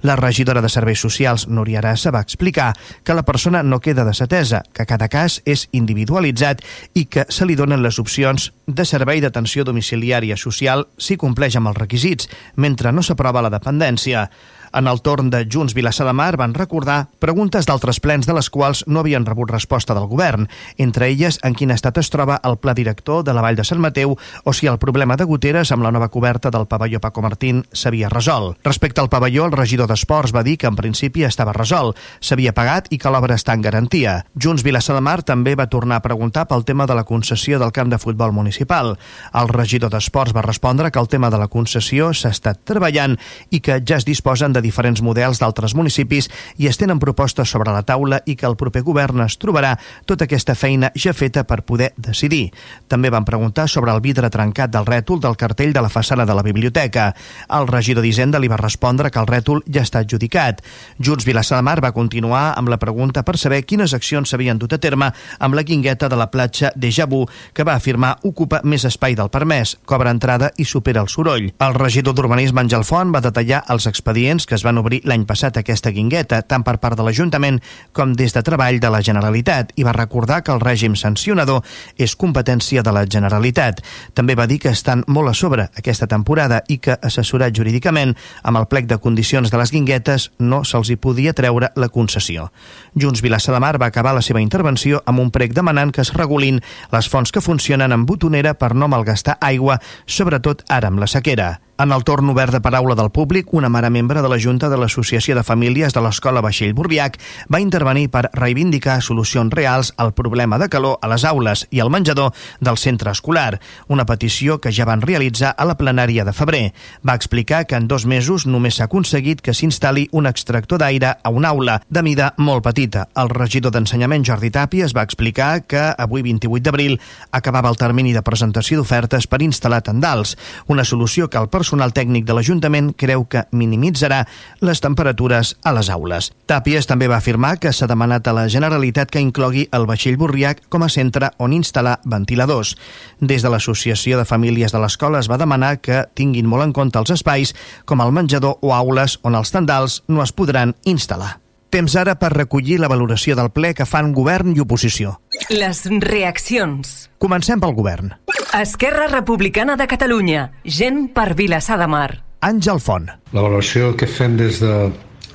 La 0.07 0.15
regidora 0.15 0.62
de 0.63 0.69
Serveis 0.71 1.03
Socials, 1.03 1.48
Núria 1.48 1.81
Arassa, 1.81 2.13
va 2.15 2.24
explicar 2.24 2.71
que 3.03 3.17
la 3.17 3.25
persona 3.27 3.63
no 3.63 3.81
queda 3.81 4.05
desatesa 4.07 4.63
que 4.74 4.88
cada 4.88 5.10
cas 5.12 5.41
és 5.45 5.67
individualitzat 5.75 6.63
i 6.95 7.05
que 7.12 7.25
se 7.29 7.45
li 7.45 7.60
donen 7.60 7.83
les 7.83 8.00
opcions 8.00 8.51
de 8.75 8.86
servei 8.88 9.22
d'atenció 9.22 9.66
domiciliària 9.68 10.38
social 10.40 10.86
si 10.98 11.18
compleix 11.20 11.58
amb 11.60 11.72
els 11.72 11.80
requisits, 11.80 12.30
mentre 12.56 12.92
no 12.96 13.04
s'aprova 13.04 13.44
la 13.44 13.51
dependència. 13.54 14.28
En 14.74 14.88
el 14.88 15.01
torn 15.01 15.29
de 15.29 15.48
Junts 15.51 15.74
Vilassar 15.74 16.07
de 16.07 16.14
Mar 16.14 16.38
van 16.40 16.53
recordar 16.55 17.10
preguntes 17.20 17.68
d'altres 17.68 18.00
plens 18.00 18.27
de 18.27 18.34
les 18.34 18.48
quals 18.50 18.86
no 18.88 19.01
havien 19.01 19.25
rebut 19.27 19.51
resposta 19.51 19.94
del 19.94 20.07
govern, 20.07 20.48
entre 20.77 21.10
elles 21.12 21.40
en 21.44 21.55
quin 21.60 21.74
estat 21.75 22.00
es 22.00 22.10
troba 22.10 22.40
el 22.48 22.55
pla 22.57 22.74
director 22.74 23.25
de 23.27 23.34
la 23.36 23.44
Vall 23.44 23.60
de 23.60 23.66
Sant 23.68 23.81
Mateu 23.84 24.16
o 24.16 24.53
si 24.53 24.70
el 24.72 24.79
problema 24.79 25.18
de 25.20 25.27
goteres 25.27 25.74
amb 25.75 25.84
la 25.84 25.92
nova 25.92 26.07
coberta 26.07 26.51
del 26.51 26.70
pavelló 26.72 27.01
Paco 27.03 27.22
Martín 27.22 27.66
s'havia 27.74 28.10
resolt. 28.10 28.60
Respecte 28.64 29.01
al 29.01 29.10
pavelló, 29.10 29.46
el 29.46 29.57
regidor 29.57 29.90
d'Esports 29.92 30.31
va 30.36 30.46
dir 30.48 30.57
que 30.57 30.72
en 30.72 30.79
principi 30.79 31.25
estava 31.27 31.51
resolt, 31.53 32.00
s'havia 32.22 32.55
pagat 32.55 32.88
i 32.96 32.98
que 32.98 33.12
l'obra 33.12 33.36
està 33.36 33.57
en 33.57 33.68
garantia. 33.68 34.22
Junts 34.40 34.64
Vilassar 34.64 34.96
de 34.96 35.03
Mar 35.03 35.20
també 35.27 35.57
va 35.60 35.68
tornar 35.68 36.00
a 36.00 36.05
preguntar 36.05 36.48
pel 36.48 36.64
tema 36.64 36.88
de 36.88 36.96
la 36.96 37.03
concessió 37.03 37.60
del 37.60 37.75
camp 37.75 37.92
de 37.92 38.00
futbol 38.00 38.31
municipal. 38.31 38.96
El 39.36 39.51
regidor 39.51 39.92
d'Esports 39.92 40.36
va 40.36 40.48
respondre 40.48 40.92
que 40.92 41.00
el 41.00 41.12
tema 41.12 41.29
de 41.29 41.44
la 41.44 41.51
concessió 41.51 42.14
s'ha 42.14 42.31
estat 42.31 42.64
treballant 42.64 43.18
i 43.50 43.60
que 43.60 43.81
ja 43.84 44.00
es 44.00 44.07
disposen 44.07 44.53
de 44.53 44.60
diferents 44.61 45.01
models 45.01 45.41
d'altres 45.41 45.75
municipis 45.75 46.29
i 46.57 46.67
es 46.69 46.77
tenen 46.77 47.00
propostes 47.00 47.50
sobre 47.50 47.71
la 47.74 47.83
taula 47.83 48.21
i 48.25 48.35
que 48.35 48.47
el 48.47 48.57
proper 48.59 48.83
govern 48.85 49.24
es 49.25 49.37
trobarà 49.41 49.75
tota 50.05 50.25
aquesta 50.27 50.55
feina 50.55 50.91
ja 50.95 51.13
feta 51.13 51.43
per 51.47 51.61
poder 51.67 51.91
decidir. 51.97 52.51
També 52.87 53.09
van 53.09 53.25
preguntar 53.25 53.67
sobre 53.69 53.91
el 53.91 54.01
vidre 54.01 54.29
trencat 54.29 54.71
del 54.71 54.85
rètol 54.85 55.21
del 55.21 55.37
cartell 55.37 55.74
de 55.74 55.81
la 55.81 55.89
façana 55.89 56.25
de 56.25 56.35
la 56.35 56.45
biblioteca. 56.45 57.11
El 57.50 57.67
regidor 57.67 58.03
d'Hisenda 58.05 58.39
li 58.39 58.50
va 58.51 58.59
respondre 58.59 59.11
que 59.11 59.19
el 59.19 59.29
rètol 59.29 59.63
ja 59.67 59.85
està 59.85 60.01
adjudicat. 60.05 60.61
Junts 61.00 61.25
Vilassar 61.25 61.59
de 61.59 61.65
Mar 61.67 61.79
va 61.83 61.93
continuar 61.95 62.53
amb 62.57 62.69
la 62.69 62.79
pregunta 62.79 63.24
per 63.24 63.37
saber 63.37 63.63
quines 63.65 63.93
accions 63.93 64.29
s'havien 64.29 64.59
dut 64.59 64.74
a 64.74 64.79
terme 64.81 65.11
amb 65.39 65.55
la 65.55 65.63
guingueta 65.63 66.09
de 66.09 66.17
la 66.19 66.29
platja 66.31 66.71
de 66.75 66.91
Jabú, 66.91 67.25
que 67.53 67.63
va 67.67 67.75
afirmar 67.75 68.17
ocupa 68.24 68.61
més 68.63 68.85
espai 68.87 69.15
del 69.15 69.31
permès, 69.33 69.75
cobra 69.85 70.11
entrada 70.13 70.51
i 70.57 70.65
supera 70.65 71.01
el 71.01 71.09
soroll. 71.09 71.51
El 71.59 71.77
regidor 71.77 72.15
d'Urbanisme, 72.15 72.63
Àngel 72.63 72.85
Font, 72.87 73.13
va 73.13 73.24
detallar 73.24 73.63
els 73.71 73.87
expedients 73.89 74.47
que 74.51 74.57
es 74.59 74.66
van 74.68 74.81
obrir 74.81 75.00
l'any 75.07 75.22
passat 75.24 75.55
aquesta 75.55 75.94
guingueta, 75.96 76.42
tant 76.44 76.66
per 76.68 76.74
part 76.83 77.00
de 77.00 77.05
l'Ajuntament 77.07 77.61
com 77.96 78.11
des 78.20 78.33
de 78.35 78.42
Treball 78.44 78.81
de 78.83 78.90
la 78.92 79.00
Generalitat, 79.00 79.72
i 79.79 79.85
va 79.87 79.94
recordar 79.96 80.42
que 80.44 80.51
el 80.51 80.59
règim 80.59 80.98
sancionador 81.00 81.64
és 81.96 82.18
competència 82.20 82.83
de 82.83 82.92
la 82.92 83.05
Generalitat. 83.07 83.79
També 84.11 84.35
va 84.35 84.50
dir 84.51 84.59
que 84.59 84.74
estan 84.75 85.05
molt 85.07 85.31
a 85.31 85.35
sobre 85.37 85.70
aquesta 85.79 86.09
temporada 86.11 86.59
i 86.68 86.81
que, 86.83 86.98
assessorat 87.00 87.55
jurídicament, 87.55 88.11
amb 88.44 88.59
el 88.59 88.68
plec 88.68 88.92
de 88.92 89.00
condicions 89.00 89.48
de 89.48 89.64
les 89.64 89.72
guinguetes 89.72 90.27
no 90.44 90.66
se'ls 90.68 90.92
hi 90.92 91.00
podia 91.00 91.31
treure 91.31 91.72
la 91.79 91.87
concessió. 91.87 92.50
Junts 92.92 93.24
Vilassa 93.24 93.55
de 93.55 93.64
Mar 93.64 93.77
va 93.79 93.87
acabar 93.87 94.18
la 94.18 94.25
seva 94.25 94.44
intervenció 94.44 95.00
amb 95.05 95.24
un 95.24 95.31
prec 95.31 95.55
demanant 95.55 95.96
que 95.96 96.03
es 96.03 96.11
regulin 96.11 96.59
les 96.92 97.07
fonts 97.07 97.31
que 97.31 97.40
funcionen 97.40 97.96
amb 97.96 98.03
botonera 98.03 98.57
per 98.59 98.75
no 98.75 98.92
malgastar 98.92 99.40
aigua, 99.40 99.79
sobretot 100.05 100.68
ara 100.68 100.92
amb 100.92 101.00
la 101.00 101.07
sequera. 101.07 101.61
En 101.81 101.90
el 101.96 102.03
torn 102.05 102.29
obert 102.29 102.53
de 102.53 102.59
paraula 102.61 102.94
del 102.94 103.09
públic, 103.09 103.53
una 103.57 103.70
mare 103.70 103.90
membre 103.90 104.22
de 104.22 104.29
la 104.29 104.37
Junta 104.42 104.70
de 104.70 104.77
l'Associació 104.82 105.36
de 105.38 105.44
Famílies 105.46 105.94
de 105.94 106.01
l'Escola 106.04 106.42
Vaixell 106.42 106.74
Burriac 106.74 107.20
va 107.54 107.62
intervenir 107.62 108.10
per 108.12 108.25
reivindicar 108.34 108.98
solucions 109.06 109.54
reals 109.54 109.94
al 110.01 110.14
problema 110.18 110.58
de 110.58 110.68
calor 110.70 110.98
a 111.01 111.10
les 111.12 111.25
aules 111.30 111.68
i 111.70 111.80
al 111.80 111.92
menjador 111.94 112.34
del 112.60 112.80
centre 112.82 113.12
escolar, 113.12 113.60
una 113.88 114.06
petició 114.10 114.58
que 114.60 114.74
ja 114.74 114.88
van 114.90 115.04
realitzar 115.06 115.54
a 115.56 115.68
la 115.70 115.77
plenària 115.77 116.25
de 116.25 116.34
febrer. 116.34 116.64
Va 117.08 117.16
explicar 117.16 117.66
que 117.68 117.77
en 117.77 117.88
dos 117.88 118.06
mesos 118.06 118.48
només 118.48 118.80
s'ha 118.80 118.90
aconseguit 118.90 119.42
que 119.46 119.54
s'instal·li 119.54 120.08
un 120.12 120.27
extractor 120.27 120.82
d'aire 120.82 121.14
a 121.22 121.30
una 121.30 121.54
aula 121.54 121.80
de 121.88 122.04
mida 122.04 122.34
molt 122.38 122.66
petita. 122.66 123.08
El 123.16 123.30
regidor 123.30 123.72
d'Ensenyament, 123.75 124.25
Jordi 124.25 124.51
Tapi, 124.51 124.82
es 124.82 124.96
va 124.98 125.06
explicar 125.06 125.62
que 125.70 125.84
avui, 125.98 126.25
28 126.25 126.66
d'abril, 126.66 126.98
acabava 127.32 127.70
el 127.70 127.77
termini 127.77 128.14
de 128.14 128.25
presentació 128.25 128.80
d'ofertes 128.80 129.27
per 129.30 129.42
instal·lar 129.46 129.82
tendals, 129.86 130.36
una 130.68 130.86
solució 130.88 131.30
que 131.30 131.40
el 131.40 131.50
personal 131.54 131.94
tècnic 131.94 132.25
de 132.25 132.36
l'Ajuntament 132.38 132.92
creu 132.98 133.27
que 133.30 133.46
minimitzarà 133.51 134.24
les 134.61 134.81
temperatures 134.81 135.55
a 135.63 135.74
les 135.75 135.89
aules. 135.89 136.31
Tàpies 136.48 136.87
també 136.89 137.09
va 137.11 137.20
afirmar 137.22 137.57
que 137.59 137.74
s'ha 137.74 137.89
demanat 137.89 138.27
a 138.27 138.35
la 138.37 138.48
Generalitat 138.50 139.11
que 139.11 139.24
inclogui 139.24 139.67
el 139.72 139.87
vaixell 139.89 140.17
Burriac 140.22 140.63
com 140.70 140.83
a 140.83 140.89
centre 140.89 141.31
on 141.37 141.53
instal·lar 141.57 142.00
ventiladors. 142.05 142.75
Des 143.20 143.44
de 143.44 143.51
l'Associació 143.51 144.17
de 144.20 144.25
Famílies 144.25 144.72
de 144.72 144.81
l'Escola 144.81 145.20
es 145.20 145.29
va 145.31 145.39
demanar 145.41 145.77
que 145.81 146.05
tinguin 146.15 146.50
molt 146.50 146.67
en 146.67 146.74
compte 146.74 147.00
els 147.00 147.13
espais 147.13 147.55
com 147.85 148.01
el 148.01 148.11
menjador 148.11 148.59
o 148.61 148.74
aules 148.75 149.20
on 149.24 149.35
els 149.35 149.53
tendals 149.53 150.01
no 150.07 150.24
es 150.24 150.33
podran 150.33 150.75
instal·lar. 150.85 151.37
Temps 151.72 151.94
ara 151.96 152.17
per 152.20 152.33
recollir 152.33 152.81
la 152.81 152.89
valoració 152.91 153.37
del 153.39 153.48
ple 153.55 153.72
que 153.74 153.87
fan 153.87 154.11
govern 154.11 154.51
i 154.51 154.59
oposició. 154.59 155.15
Les 155.50 155.85
reaccions. 156.03 157.07
Comencem 157.17 157.61
pel 157.63 157.77
govern. 157.77 158.11
Esquerra 158.59 159.07
Republicana 159.07 159.77
de 159.79 159.87
Catalunya. 159.87 160.50
Gent 160.65 161.05
per 161.15 161.31
Vilassar 161.39 161.79
de 161.79 161.87
Mar. 161.87 162.09
Àngel 162.42 162.80
Font. 162.82 163.06
La 163.36 163.42
valoració 163.46 163.92
que 163.98 164.08
fem 164.10 164.34
des 164.40 164.60
de 164.64 164.74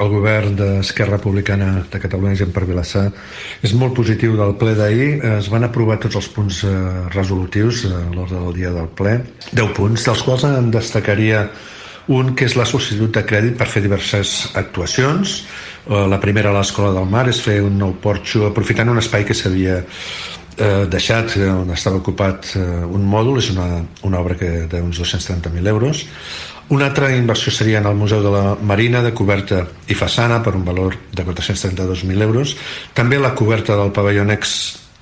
el 0.03 0.11
govern 0.13 0.57
d'Esquerra 0.59 1.17
Republicana 1.17 1.69
de 1.93 2.01
Catalunya 2.03 2.37
Gent 2.43 2.51
per 2.53 2.67
Vilassar 2.69 3.07
és 3.65 3.73
molt 3.79 3.95
positiu 3.97 4.35
del 4.37 4.57
ple 4.61 4.75
d'ahir. 4.77 5.09
Es 5.39 5.49
van 5.53 5.65
aprovar 5.65 6.01
tots 6.03 6.19
els 6.21 6.29
punts 6.35 6.61
eh, 6.67 6.75
resolutius 7.15 7.87
a 7.89 8.03
l'ordre 8.13 8.43
del 8.43 8.59
dia 8.59 8.75
del 8.75 8.91
ple. 8.99 9.21
10 9.53 9.73
punts, 9.79 10.05
dels 10.05 10.25
quals 10.27 10.45
en 10.51 10.73
destacaria 10.75 11.47
un 12.13 12.35
que 12.39 12.47
és 12.47 12.55
la 12.59 12.67
sol·licitud 12.69 13.15
de 13.15 13.25
crèdit 13.27 13.57
per 13.59 13.71
fer 13.71 13.83
diverses 13.87 14.35
actuacions. 14.59 15.39
Eh, 15.87 16.03
la 16.11 16.21
primera 16.21 16.53
a 16.53 16.59
l'Escola 16.59 16.93
del 16.99 17.09
Mar 17.09 17.29
és 17.31 17.41
fer 17.41 17.61
un 17.65 17.79
nou 17.81 17.95
porxo 18.03 18.51
aprofitant 18.51 18.93
un 18.93 19.01
espai 19.01 19.25
que 19.25 19.39
s'havia 19.39 19.79
eh, 19.81 20.85
deixat 20.93 21.39
on 21.47 21.73
estava 21.73 22.03
ocupat 22.03 22.53
eh, 22.59 22.67
un 22.85 23.09
mòdul, 23.09 23.41
és 23.41 23.49
una, 23.55 23.81
una 24.05 24.21
obra 24.21 24.37
que 24.37 24.53
d'uns 24.69 25.01
230.000 25.01 25.73
euros 25.73 26.05
una 26.69 26.87
altra 26.87 27.15
inversió 27.15 27.53
seria 27.53 27.79
en 27.79 27.87
el 27.87 27.95
Museu 27.95 28.23
de 28.23 28.31
la 28.31 28.57
Marina 28.61 29.03
de 29.03 29.13
coberta 29.15 29.63
i 29.87 29.95
façana 29.95 30.41
per 30.43 30.57
un 30.59 30.65
valor 30.67 30.97
de 31.13 31.23
432.000 31.23 32.27
euros. 32.27 32.57
També 32.95 33.21
la 33.21 33.35
coberta 33.39 33.77
del 33.79 33.93
pavelló 33.95 34.25
Nex 34.27 34.57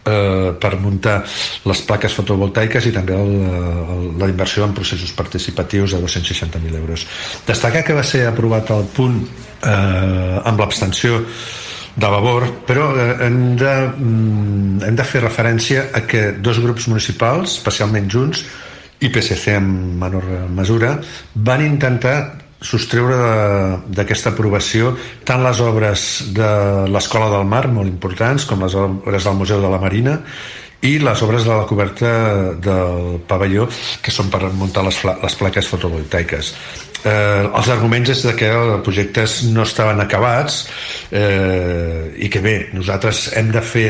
eh, 0.04 0.52
per 0.60 0.74
muntar 0.80 1.22
les 1.64 1.82
plaques 1.88 2.12
fotovoltaiques 2.12 2.88
i 2.90 2.92
també 2.92 3.16
el, 3.16 3.34
el, 3.40 4.06
la 4.20 4.28
inversió 4.28 4.66
en 4.68 4.74
processos 4.76 5.12
participatius 5.16 5.96
de 5.96 6.02
260.000 6.04 6.80
euros. 6.82 7.06
Destacar 7.46 7.84
que 7.84 7.96
va 7.96 8.04
ser 8.04 8.26
aprovat 8.28 8.70
el 8.74 8.84
punt 8.92 9.22
eh, 9.24 10.40
amb 10.44 10.60
l'abstenció 10.60 11.22
de 11.94 12.10
Vavor, 12.10 12.48
però 12.66 12.90
eh, 12.98 13.08
hem, 13.24 13.56
de, 13.56 13.74
mm, 13.88 14.84
hem 14.84 15.00
de 15.00 15.08
fer 15.08 15.22
referència 15.24 15.88
a 15.94 16.04
que 16.04 16.32
dos 16.44 16.60
grups 16.60 16.88
municipals, 16.90 17.58
especialment 17.60 18.10
Junts, 18.10 18.44
i 19.04 19.12
PSC 19.12 19.58
en 19.58 19.68
menor 20.00 20.24
mesura, 20.54 20.96
van 21.34 21.64
intentar 21.64 22.16
sostreure 22.64 23.16
d'aquesta 23.92 24.32
aprovació 24.32 24.94
tant 25.28 25.44
les 25.44 25.60
obres 25.60 26.04
de 26.36 26.50
l'Escola 26.88 27.28
del 27.34 27.44
Mar, 27.48 27.66
molt 27.68 27.90
importants, 27.90 28.46
com 28.48 28.64
les 28.64 28.76
obres 28.80 29.28
del 29.28 29.36
Museu 29.36 29.60
de 29.60 29.72
la 29.72 29.80
Marina, 29.82 30.18
i 30.84 30.98
les 31.00 31.22
obres 31.24 31.46
de 31.46 31.52
la 31.52 31.64
coberta 31.68 32.10
del 32.60 33.20
pavelló, 33.28 33.68
que 34.04 34.12
són 34.12 34.28
per 34.32 34.42
muntar 34.52 34.84
les, 34.84 34.98
les 35.04 35.36
plaques 35.40 35.68
fotovoltaiques. 35.72 36.50
Eh, 37.04 37.44
els 37.44 37.70
arguments 37.72 38.12
és 38.12 38.24
de 38.24 38.34
que 38.36 38.50
els 38.52 38.84
projectes 38.84 39.42
no 39.52 39.64
estaven 39.64 40.00
acabats 40.00 40.62
eh, 41.12 42.12
i 42.16 42.30
que 42.32 42.40
bé, 42.44 42.54
nosaltres 42.76 43.26
hem 43.36 43.50
de 43.52 43.64
fer 43.64 43.88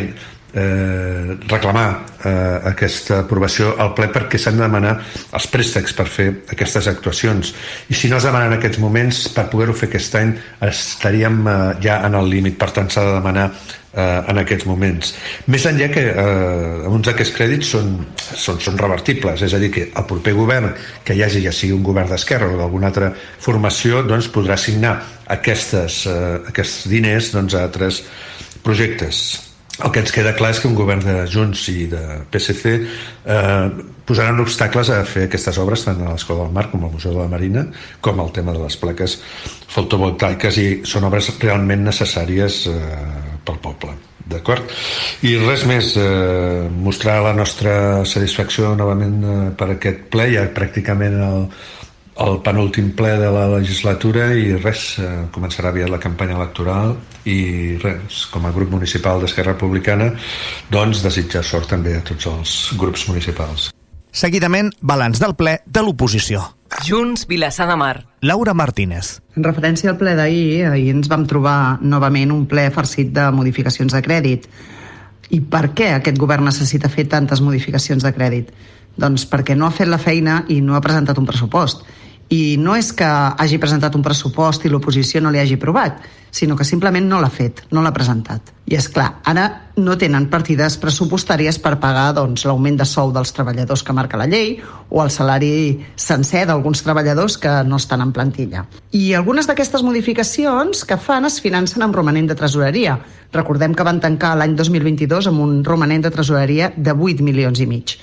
eh, 0.54 1.36
reclamar 1.48 2.06
eh, 2.24 2.60
aquesta 2.70 3.20
aprovació 3.24 3.74
al 3.82 3.92
ple 3.96 4.08
perquè 4.14 4.38
s'han 4.38 4.58
de 4.58 4.64
demanar 4.64 4.96
els 5.34 5.46
préstecs 5.50 5.94
per 5.96 6.06
fer 6.08 6.28
aquestes 6.54 6.88
actuacions. 6.90 7.54
I 7.90 7.98
si 7.98 8.10
no 8.10 8.20
es 8.20 8.26
demanen 8.26 8.52
en 8.52 8.58
aquests 8.58 8.80
moments 8.82 9.24
per 9.34 9.48
poder-ho 9.52 9.74
fer 9.76 9.90
aquest 9.90 10.18
any 10.20 10.34
estaríem 10.68 11.42
eh, 11.46 11.56
ja 11.84 12.02
en 12.06 12.18
el 12.18 12.30
límit. 12.30 12.58
Per 12.60 12.70
tant 12.74 12.90
s'ha 12.90 13.04
de 13.08 13.16
demanar 13.16 13.48
eh, 13.50 14.20
en 14.30 14.42
aquests 14.42 14.68
moments. 14.70 15.14
Més 15.50 15.66
enllà 15.70 15.88
que 15.94 16.04
eh, 16.10 16.90
uns 16.90 17.08
d'aquests 17.08 17.34
crèdits 17.34 17.72
són, 17.74 17.96
són, 18.18 18.60
són 18.62 18.78
revertibles. 18.80 19.42
És 19.42 19.56
a 19.56 19.62
dir 19.62 19.72
que 19.74 19.88
el 19.90 20.06
proper 20.10 20.36
govern 20.38 20.70
que 21.04 21.16
hi 21.16 21.24
hagi 21.26 21.42
ja 21.44 21.54
sigui 21.54 21.74
un 21.76 21.86
govern 21.86 22.12
d'esquerra 22.12 22.52
o 22.52 22.60
d'alguna 22.60 22.92
altra 22.92 23.10
formació 23.42 24.04
doncs 24.06 24.30
podrà 24.34 24.54
assignar 24.58 25.00
aquestes, 25.34 26.04
eh, 26.06 26.38
aquests 26.52 26.86
diners 26.92 27.32
doncs, 27.34 27.58
a 27.58 27.66
altres 27.66 28.04
projectes 28.64 29.24
el 29.82 29.90
que 29.90 30.04
ens 30.04 30.12
queda 30.14 30.34
clar 30.38 30.52
és 30.54 30.60
que 30.62 30.70
un 30.70 30.76
govern 30.78 31.02
de 31.02 31.16
Junts 31.30 31.64
i 31.72 31.88
de 31.90 32.02
PSC 32.30 32.74
eh, 32.76 33.68
posaran 34.06 34.38
obstacles 34.44 34.90
a 34.92 35.00
fer 35.08 35.26
aquestes 35.26 35.58
obres 35.58 35.82
tant 35.88 36.02
a 36.04 36.12
l'Escola 36.12 36.44
del 36.44 36.54
Mar 36.54 36.68
com 36.70 36.84
al 36.84 36.94
Museu 36.94 37.16
de 37.16 37.22
la 37.24 37.30
Marina 37.32 37.66
com 38.04 38.22
el 38.22 38.32
tema 38.36 38.54
de 38.54 38.62
les 38.62 38.78
plaques 38.78 39.18
fotovoltaiques 39.74 40.58
i 40.62 40.66
són 40.86 41.08
obres 41.10 41.32
realment 41.42 41.82
necessàries 41.88 42.64
eh, 42.70 42.80
pel 43.44 43.58
poble 43.64 43.96
d'acord? 44.30 44.70
I 45.26 45.34
res 45.42 45.64
més 45.68 45.94
eh, 46.00 46.68
mostrar 46.70 47.18
la 47.26 47.34
nostra 47.36 48.04
satisfacció 48.08 48.76
novament 48.78 49.18
eh, 49.24 49.38
per 49.58 49.72
aquest 49.74 50.06
ple 50.12 50.30
ja 50.32 50.46
pràcticament 50.54 51.18
el, 51.26 51.48
el 52.14 52.38
penúltim 52.46 52.92
ple 52.94 53.16
de 53.18 53.30
la 53.34 53.46
legislatura 53.56 54.28
i 54.38 54.54
res, 54.60 54.98
eh, 55.02 55.26
començarà 55.34 55.72
aviat 55.72 55.90
la 55.90 55.98
campanya 55.98 56.36
electoral 56.38 56.94
i 57.26 57.76
res, 57.82 58.24
com 58.30 58.46
a 58.46 58.52
grup 58.54 58.70
municipal 58.70 59.20
d'Esquerra 59.20 59.56
Republicana 59.56 60.12
doncs 60.70 61.02
desitjar 61.02 61.42
sort 61.42 61.70
també 61.74 61.96
a 61.98 62.04
tots 62.06 62.26
els 62.30 62.58
grups 62.78 63.08
municipals. 63.08 63.72
Seguidament, 64.14 64.70
balanç 64.80 65.18
del 65.18 65.34
ple 65.34 65.58
de 65.66 65.82
l'oposició. 65.82 66.44
Junts, 66.86 67.26
Vilassar 67.26 67.66
de 67.66 67.74
Mar. 67.76 68.06
Laura 68.22 68.54
Martínez. 68.54 69.20
En 69.34 69.42
referència 69.42 69.90
al 69.90 69.98
ple 69.98 70.14
d'ahir, 70.14 70.66
ahir 70.70 70.92
ens 70.94 71.10
vam 71.10 71.26
trobar 71.26 71.80
novament 71.82 72.30
un 72.30 72.46
ple 72.46 72.68
farcit 72.74 73.10
de 73.14 73.26
modificacions 73.34 73.94
de 73.94 74.02
crèdit. 74.02 74.46
I 75.34 75.40
per 75.40 75.72
què 75.74 75.90
aquest 75.94 76.18
govern 76.20 76.46
necessita 76.46 76.90
fer 76.90 77.08
tantes 77.10 77.42
modificacions 77.42 78.06
de 78.06 78.12
crèdit? 78.14 78.54
Doncs 78.96 79.26
perquè 79.30 79.56
no 79.58 79.66
ha 79.66 79.74
fet 79.74 79.90
la 79.90 79.98
feina 79.98 80.44
i 80.48 80.60
no 80.62 80.76
ha 80.76 80.84
presentat 80.84 81.18
un 81.18 81.26
pressupost 81.26 81.84
i 82.32 82.56
no 82.58 82.74
és 82.76 82.92
que 82.96 83.06
hagi 83.06 83.58
presentat 83.60 83.94
un 83.94 84.02
pressupost 84.02 84.64
i 84.64 84.70
l'oposició 84.72 85.20
no 85.20 85.30
li 85.30 85.38
hagi 85.38 85.58
aprovat, 85.58 86.00
sinó 86.34 86.56
que 86.56 86.64
simplement 86.64 87.06
no 87.06 87.20
l'ha 87.20 87.30
fet, 87.30 87.62
no 87.70 87.82
l'ha 87.82 87.92
presentat. 87.94 88.50
I 88.66 88.78
és 88.78 88.88
clar, 88.88 89.20
ara 89.28 89.44
no 89.76 89.94
tenen 90.00 90.26
partides 90.32 90.78
pressupostàries 90.80 91.60
per 91.62 91.76
pagar 91.82 92.14
doncs, 92.16 92.46
l'augment 92.48 92.78
de 92.80 92.86
sou 92.88 93.12
dels 93.14 93.34
treballadors 93.36 93.84
que 93.84 93.94
marca 93.94 94.18
la 94.18 94.26
llei 94.26 94.56
o 94.88 95.02
el 95.04 95.12
salari 95.12 95.84
sencer 95.94 96.46
d'alguns 96.48 96.82
treballadors 96.82 97.36
que 97.38 97.52
no 97.68 97.76
estan 97.76 98.02
en 98.02 98.14
plantilla. 98.16 98.64
I 98.90 99.12
algunes 99.14 99.46
d'aquestes 99.46 99.84
modificacions 99.84 100.82
que 100.88 100.98
fan 100.98 101.28
es 101.28 101.38
financen 101.44 101.84
amb 101.84 101.94
romanent 101.94 102.32
de 102.32 102.38
tresoreria. 102.40 102.98
Recordem 103.36 103.76
que 103.76 103.86
van 103.86 104.00
tancar 104.00 104.34
l'any 104.38 104.56
2022 104.56 105.28
amb 105.30 105.44
un 105.44 105.62
romanent 105.62 106.08
de 106.08 106.14
tresoreria 106.14 106.72
de 106.74 106.96
8 106.96 107.22
milions 107.22 107.60
i 107.60 107.68
mig. 107.68 107.98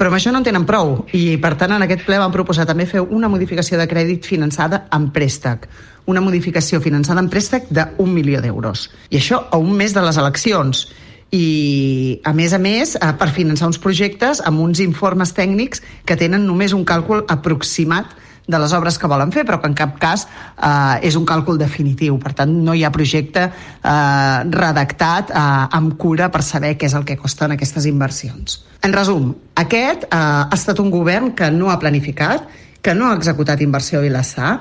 Però 0.00 0.08
amb 0.08 0.16
això 0.16 0.30
no 0.32 0.40
en 0.40 0.46
tenen 0.46 0.64
prou. 0.64 0.94
I, 1.12 1.36
per 1.36 1.52
tant, 1.60 1.74
en 1.76 1.84
aquest 1.84 2.06
ple 2.06 2.16
vam 2.16 2.32
proposar 2.32 2.64
també 2.64 2.86
fer 2.88 3.02
una 3.04 3.28
modificació 3.28 3.76
de 3.76 3.84
crèdit 3.84 4.24
finançada 4.24 4.86
en 4.96 5.10
préstec, 5.12 5.66
una 6.08 6.22
modificació 6.24 6.80
finançada 6.80 7.20
en 7.20 7.28
préstec 7.28 7.68
d'un 7.68 8.08
milió 8.08 8.40
d'euros. 8.40 8.86
I 9.12 9.18
això 9.20 9.42
a 9.52 9.60
un 9.60 9.76
mes 9.76 9.92
de 9.92 10.00
les 10.06 10.16
eleccions. 10.16 10.86
I, 11.36 11.44
a 12.24 12.32
més 12.32 12.56
a 12.56 12.58
més, 12.58 12.96
eh, 12.96 13.12
per 13.20 13.28
finançar 13.36 13.68
uns 13.68 13.78
projectes 13.78 14.40
amb 14.40 14.64
uns 14.64 14.80
informes 14.80 15.34
tècnics 15.36 15.84
que 16.08 16.16
tenen 16.16 16.48
només 16.48 16.72
un 16.72 16.86
càlcul 16.88 17.26
aproximat 17.28 18.16
de 18.46 18.58
les 18.58 18.72
obres 18.72 18.98
que 18.98 19.08
volen 19.10 19.32
fer, 19.32 19.44
però 19.46 19.60
que 19.60 19.68
en 19.70 19.76
cap 19.78 19.96
cas 20.00 20.26
eh, 20.26 21.06
és 21.06 21.16
un 21.18 21.26
càlcul 21.28 21.58
definitiu. 21.60 22.18
Per 22.22 22.32
tant, 22.36 22.52
no 22.64 22.74
hi 22.74 22.84
ha 22.84 22.92
projecte 22.94 23.46
eh, 23.46 24.38
redactat 24.50 25.30
eh, 25.30 25.44
amb 25.78 25.96
cura 26.00 26.30
per 26.32 26.42
saber 26.46 26.76
què 26.78 26.90
és 26.90 26.96
el 26.98 27.06
que 27.08 27.18
costen 27.20 27.54
aquestes 27.56 27.86
inversions. 27.90 28.60
En 28.86 28.94
resum, 28.96 29.32
aquest 29.60 30.06
eh, 30.08 30.16
ha 30.16 30.56
estat 30.56 30.80
un 30.82 30.90
govern 30.92 31.34
que 31.38 31.50
no 31.54 31.70
ha 31.70 31.78
planificat, 31.80 32.48
que 32.80 32.94
no 32.96 33.10
ha 33.10 33.18
executat 33.18 33.60
inversió 33.60 34.00
a 34.00 34.06
Vilassar 34.06 34.54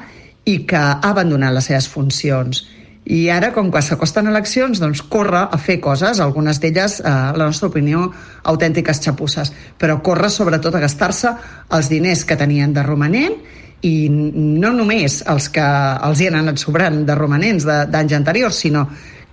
i 0.50 0.62
que 0.68 0.80
ha 0.80 1.00
abandonat 1.10 1.56
les 1.56 1.72
seves 1.72 1.88
funcions. 1.90 2.66
I 3.10 3.24
ara, 3.34 3.50
com 3.56 3.72
que 3.74 3.82
s'acosten 3.82 4.28
eleccions, 4.30 4.78
doncs 4.78 5.02
corre 5.10 5.40
a 5.42 5.58
fer 5.58 5.80
coses, 5.82 6.20
algunes 6.22 6.60
d'elles, 6.62 7.00
eh, 7.00 7.14
la 7.40 7.48
nostra 7.48 7.72
opinió, 7.72 8.04
autèntiques 8.52 9.02
xapusses, 9.02 9.50
però 9.82 9.98
corre 10.06 10.30
sobretot 10.30 10.76
a 10.76 10.84
gastar-se 10.84 11.32
els 11.74 11.90
diners 11.90 12.26
que 12.26 12.38
tenien 12.38 12.76
de 12.76 12.84
romanent 12.86 13.40
i 13.86 14.10
no 14.10 14.74
només 14.76 15.22
els 15.30 15.48
que 15.54 15.66
els 16.08 16.20
hi 16.20 16.28
han 16.30 16.40
anat 16.42 16.60
sobrant 16.62 17.04
de 17.08 17.16
romanents 17.16 17.68
d'anys 17.68 18.18
anteriors, 18.18 18.60
sinó 18.66 18.88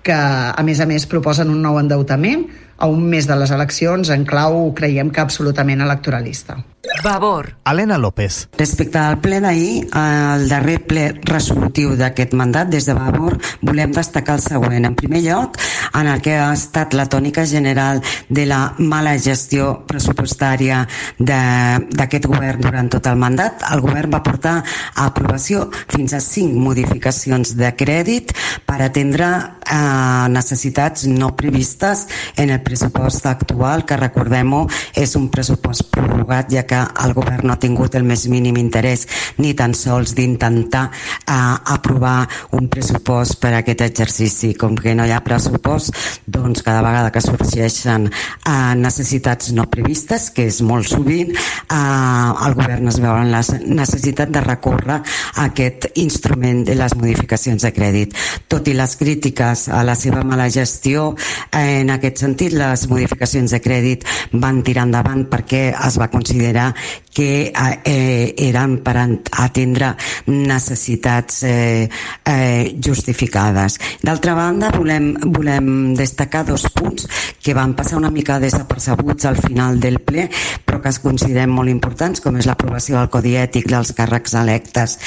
que 0.07 0.15
a 0.15 0.63
més 0.63 0.81
a 0.81 0.87
més 0.87 1.09
proposen 1.11 1.51
un 1.51 1.63
nou 1.65 1.81
endeutament 1.81 2.47
a 2.79 2.87
un 2.87 3.05
mes 3.09 3.27
de 3.27 3.37
les 3.37 3.51
eleccions 3.51 4.11
en 4.11 4.25
clau, 4.29 4.73
creiem 4.77 5.11
que 5.11 5.23
absolutament 5.25 5.85
electoralista. 5.85 6.59
Vavor. 7.03 7.57
Helena 7.65 7.99
López. 7.99 8.49
Respecte 8.59 8.99
al 8.99 9.19
ple 9.21 9.41
d'ahir, 9.43 9.87
el 9.97 10.47
darrer 10.51 10.79
ple 10.87 11.07
resolutiu 11.27 11.95
d'aquest 11.99 12.35
mandat, 12.39 12.71
des 12.71 12.87
de 12.87 12.95
Vavor, 12.95 13.37
volem 13.63 13.93
destacar 13.95 14.37
el 14.39 14.43
següent. 14.45 14.87
En 14.87 14.95
primer 14.95 15.23
lloc, 15.25 15.59
en 15.95 16.07
el 16.07 16.23
que 16.23 16.37
ha 16.39 16.53
estat 16.55 16.95
la 16.95 17.09
tònica 17.11 17.47
general 17.47 18.03
de 18.29 18.47
la 18.47 18.61
mala 18.79 19.17
gestió 19.19 19.83
pressupostària 19.89 20.85
d'aquest 21.19 22.27
govern 22.27 22.63
durant 22.63 22.91
tot 22.93 23.07
el 23.11 23.19
mandat, 23.19 23.67
el 23.73 23.83
govern 23.85 24.15
va 24.15 24.23
portar 24.23 24.57
a 24.63 25.07
aprovació 25.07 25.69
fins 25.93 26.15
a 26.15 26.23
cinc 26.23 26.55
modificacions 26.55 27.57
de 27.59 27.73
crèdit 27.77 28.35
per 28.67 28.81
atendre 28.83 29.31
eh, 29.67 30.27
necessitats 30.31 31.07
no 31.11 31.35
previstes 31.37 32.07
en 32.37 32.51
el 32.51 32.63
pressupost 32.67 33.27
actual, 33.31 33.85
que 33.87 33.99
recordem-ho, 34.01 34.65
és 34.99 35.15
un 35.19 35.29
pressupost 35.33 35.87
prorrogat, 35.95 36.51
ja 36.53 36.65
que 36.67 36.81
el 37.05 37.15
govern 37.17 37.47
no 37.47 37.55
ha 37.55 37.63
tingut 37.63 37.95
el 37.95 38.07
més 38.07 38.27
mínim 38.33 38.59
interès 38.59 39.07
ni 39.39 39.53
tan 39.59 39.75
sols 39.79 40.17
d'intentar 40.19 40.87
eh, 40.91 41.37
aprovar 41.77 42.27
un 42.59 42.69
pressupost 42.73 43.39
per 43.43 43.55
a 43.55 43.63
aquest 43.63 43.85
exercici. 43.87 44.53
Com 44.59 44.77
que 44.79 44.97
no 44.99 45.07
hi 45.07 45.15
ha 45.15 45.23
pressupost, 45.25 45.95
doncs 46.27 46.65
cada 46.67 46.83
vegada 46.85 47.13
que 47.15 47.23
sorgeixen 47.23 48.09
eh, 48.11 48.75
necessitats 48.81 49.53
no 49.57 49.69
previstes, 49.71 50.31
que 50.35 50.49
és 50.51 50.61
molt 50.67 50.89
sovint, 50.91 51.33
eh, 51.37 51.77
el 51.77 52.59
govern 52.59 52.91
es 52.91 53.01
veu 53.03 53.15
en 53.15 53.31
la 53.35 53.45
necessitat 53.67 54.33
de 54.35 54.43
recórrer 54.43 54.99
a 54.99 55.47
aquest 55.47 55.91
instrument 56.03 56.65
de 56.67 56.75
les 56.79 56.97
modificacions 56.99 57.63
de 57.63 57.73
crèdit. 57.77 58.17
Tot 58.51 58.67
i 58.69 58.75
les 58.77 58.97
crítiques 58.99 59.69
a 59.69 59.83
la 59.87 59.95
seva 59.99 60.25
mala 60.27 60.49
gestió, 60.51 61.13
eh, 61.53 61.83
en 61.83 61.95
aquest 61.95 62.25
sentit 62.25 62.56
les 62.57 62.87
modificacions 62.91 63.53
de 63.53 63.61
crèdit 63.63 64.07
van 64.33 64.63
tirar 64.67 64.87
endavant 64.89 65.27
perquè 65.31 65.69
es 65.75 65.99
va 66.01 66.11
considerar 66.13 66.73
que 67.17 67.49
eh, 67.49 68.35
eren 68.45 68.77
per 68.85 68.97
atendre 69.01 69.95
necessitats 70.29 71.39
eh, 71.49 71.89
eh, 72.29 72.77
justificades. 72.77 73.79
D'altra 74.05 74.35
banda, 74.37 74.69
volem, 74.75 75.15
volem 75.33 75.95
destacar 75.97 76.45
dos 76.45 76.67
punts 76.77 77.09
que 77.41 77.55
van 77.57 77.73
passar 77.79 77.97
una 77.97 78.11
mica 78.13 78.37
desapercebuts 78.43 79.25
al 79.25 79.41
final 79.41 79.81
del 79.81 80.01
ple, 80.05 80.27
però 80.67 80.83
que 80.83 80.93
es 80.93 81.01
consideren 81.01 81.55
molt 81.57 81.73
importants, 81.73 82.21
com 82.21 82.37
és 82.37 82.49
l'aprovació 82.49 82.99
del 82.99 83.09
Codi 83.09 83.33
Ètic 83.41 83.71
dels 83.73 83.95
càrrecs 83.97 84.37
electes 84.37 84.99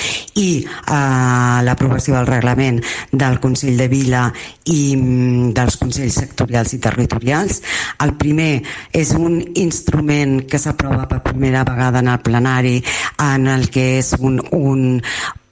i 0.42 0.64
eh, 0.66 1.60
l'aprovació 1.68 2.18
del 2.18 2.32
reglament 2.32 2.82
del 3.12 3.38
Consell 3.44 3.78
de 3.78 3.90
Vila 3.92 4.26
i 4.66 4.96
mm, 4.98 5.54
dels 5.54 5.78
Consells 5.78 6.18
sectorials 6.24 6.74
i 6.74 6.82
territorials. 6.82 7.39
El 8.04 8.16
primer 8.20 8.62
és 8.96 9.14
un 9.18 9.40
instrument 9.56 10.40
que 10.50 10.60
s'aprova 10.62 11.08
per 11.10 11.22
primera 11.26 11.66
vegada 11.68 12.04
en 12.04 12.12
el 12.12 12.24
plenari 12.26 12.80
en 13.24 13.48
el 13.48 13.70
que 13.74 14.00
és 14.00 14.14
un, 14.20 14.40
un, 14.56 15.02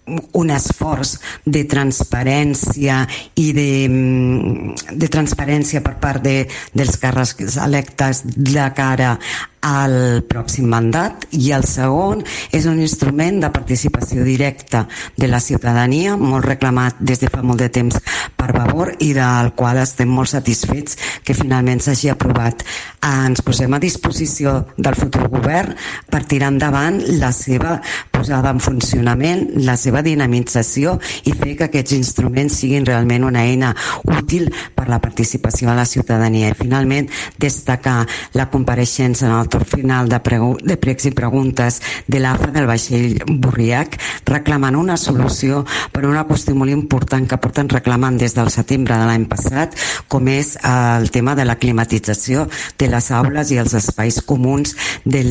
un 0.08 0.52
esforç 0.54 1.18
de 1.46 1.64
transparència 1.70 3.02
i 3.36 3.52
de, 3.56 3.70
mm, 3.90 4.96
de 5.00 5.10
transparència 5.12 5.84
per 5.84 5.98
part 6.02 6.24
de, 6.24 6.38
dels 6.74 6.98
càrrecs 7.02 7.58
electes 7.64 8.24
de 8.26 8.70
cara 8.76 9.18
al 9.62 10.24
pròxim 10.30 10.68
mandat 10.70 11.26
i 11.36 11.52
el 11.56 11.66
segon 11.68 12.22
és 12.54 12.68
un 12.70 12.80
instrument 12.80 13.40
de 13.42 13.50
participació 13.52 14.24
directa 14.24 14.86
de 15.18 15.28
la 15.28 15.40
ciutadania 15.42 16.16
molt 16.18 16.46
reclamat 16.46 17.00
des 17.00 17.20
de 17.20 17.30
fa 17.32 17.42
molt 17.42 17.62
de 17.64 17.70
temps 17.74 17.98
per 18.38 18.52
Vavor 18.54 18.94
i 19.04 19.12
del 19.18 19.52
qual 19.58 19.80
estem 19.82 20.10
molt 20.14 20.30
satisfets 20.32 20.98
que 21.24 21.36
finalment 21.36 21.82
s'hagi 21.82 22.12
aprovat. 22.14 22.64
Ens 23.04 23.42
posem 23.42 23.74
a 23.74 23.82
disposició 23.82 24.54
del 24.78 24.96
futur 24.96 25.28
govern 25.32 25.74
per 26.10 26.24
tirar 26.30 26.52
endavant 26.54 27.02
la 27.20 27.32
seva 27.36 27.78
posada 28.12 28.52
en 28.54 28.62
funcionament, 28.64 29.48
la 29.66 29.78
seva 29.78 30.02
dinamització 30.06 30.98
i 31.26 31.34
fer 31.34 31.56
que 31.58 31.68
aquests 31.68 31.96
instruments 31.98 32.60
siguin 32.62 32.86
realment 32.86 33.26
una 33.28 33.44
eina 33.46 33.74
útil 34.06 34.50
per 34.76 34.88
la 34.90 35.02
participació 35.04 35.70
de 35.70 35.78
la 35.82 35.86
ciutadania. 35.86 36.50
I 36.50 36.58
finalment 36.58 37.10
destacar 37.40 38.06
la 38.34 38.50
compareixença 38.54 39.28
en 39.28 39.36
el 39.38 39.47
el 39.48 39.54
torn 39.54 39.66
final 39.66 40.10
de, 40.10 40.20
de 40.64 40.78
pregs 40.78 41.08
i 41.08 41.14
preguntes 41.16 41.80
de 42.08 42.20
l'AFA 42.20 42.52
del 42.52 42.68
vaixell 42.68 43.18
Burriac 43.26 43.96
reclamant 44.28 44.76
una 44.76 44.98
solució 45.00 45.64
per 45.94 46.06
una 46.06 46.26
qüestió 46.28 46.56
molt 46.56 46.74
important 46.74 47.28
que 47.28 47.40
porten 47.40 47.72
reclamant 47.72 48.20
des 48.20 48.36
del 48.36 48.52
setembre 48.52 48.98
de 49.00 49.08
l'any 49.08 49.28
passat 49.32 49.78
com 50.12 50.28
és 50.28 50.56
el 50.68 51.10
tema 51.16 51.36
de 51.40 51.48
la 51.48 51.56
climatització 51.56 52.48
de 52.78 52.92
les 52.92 53.12
aules 53.16 53.54
i 53.56 53.62
els 53.64 53.78
espais 53.80 54.20
comuns 54.28 54.76
de 55.06 55.24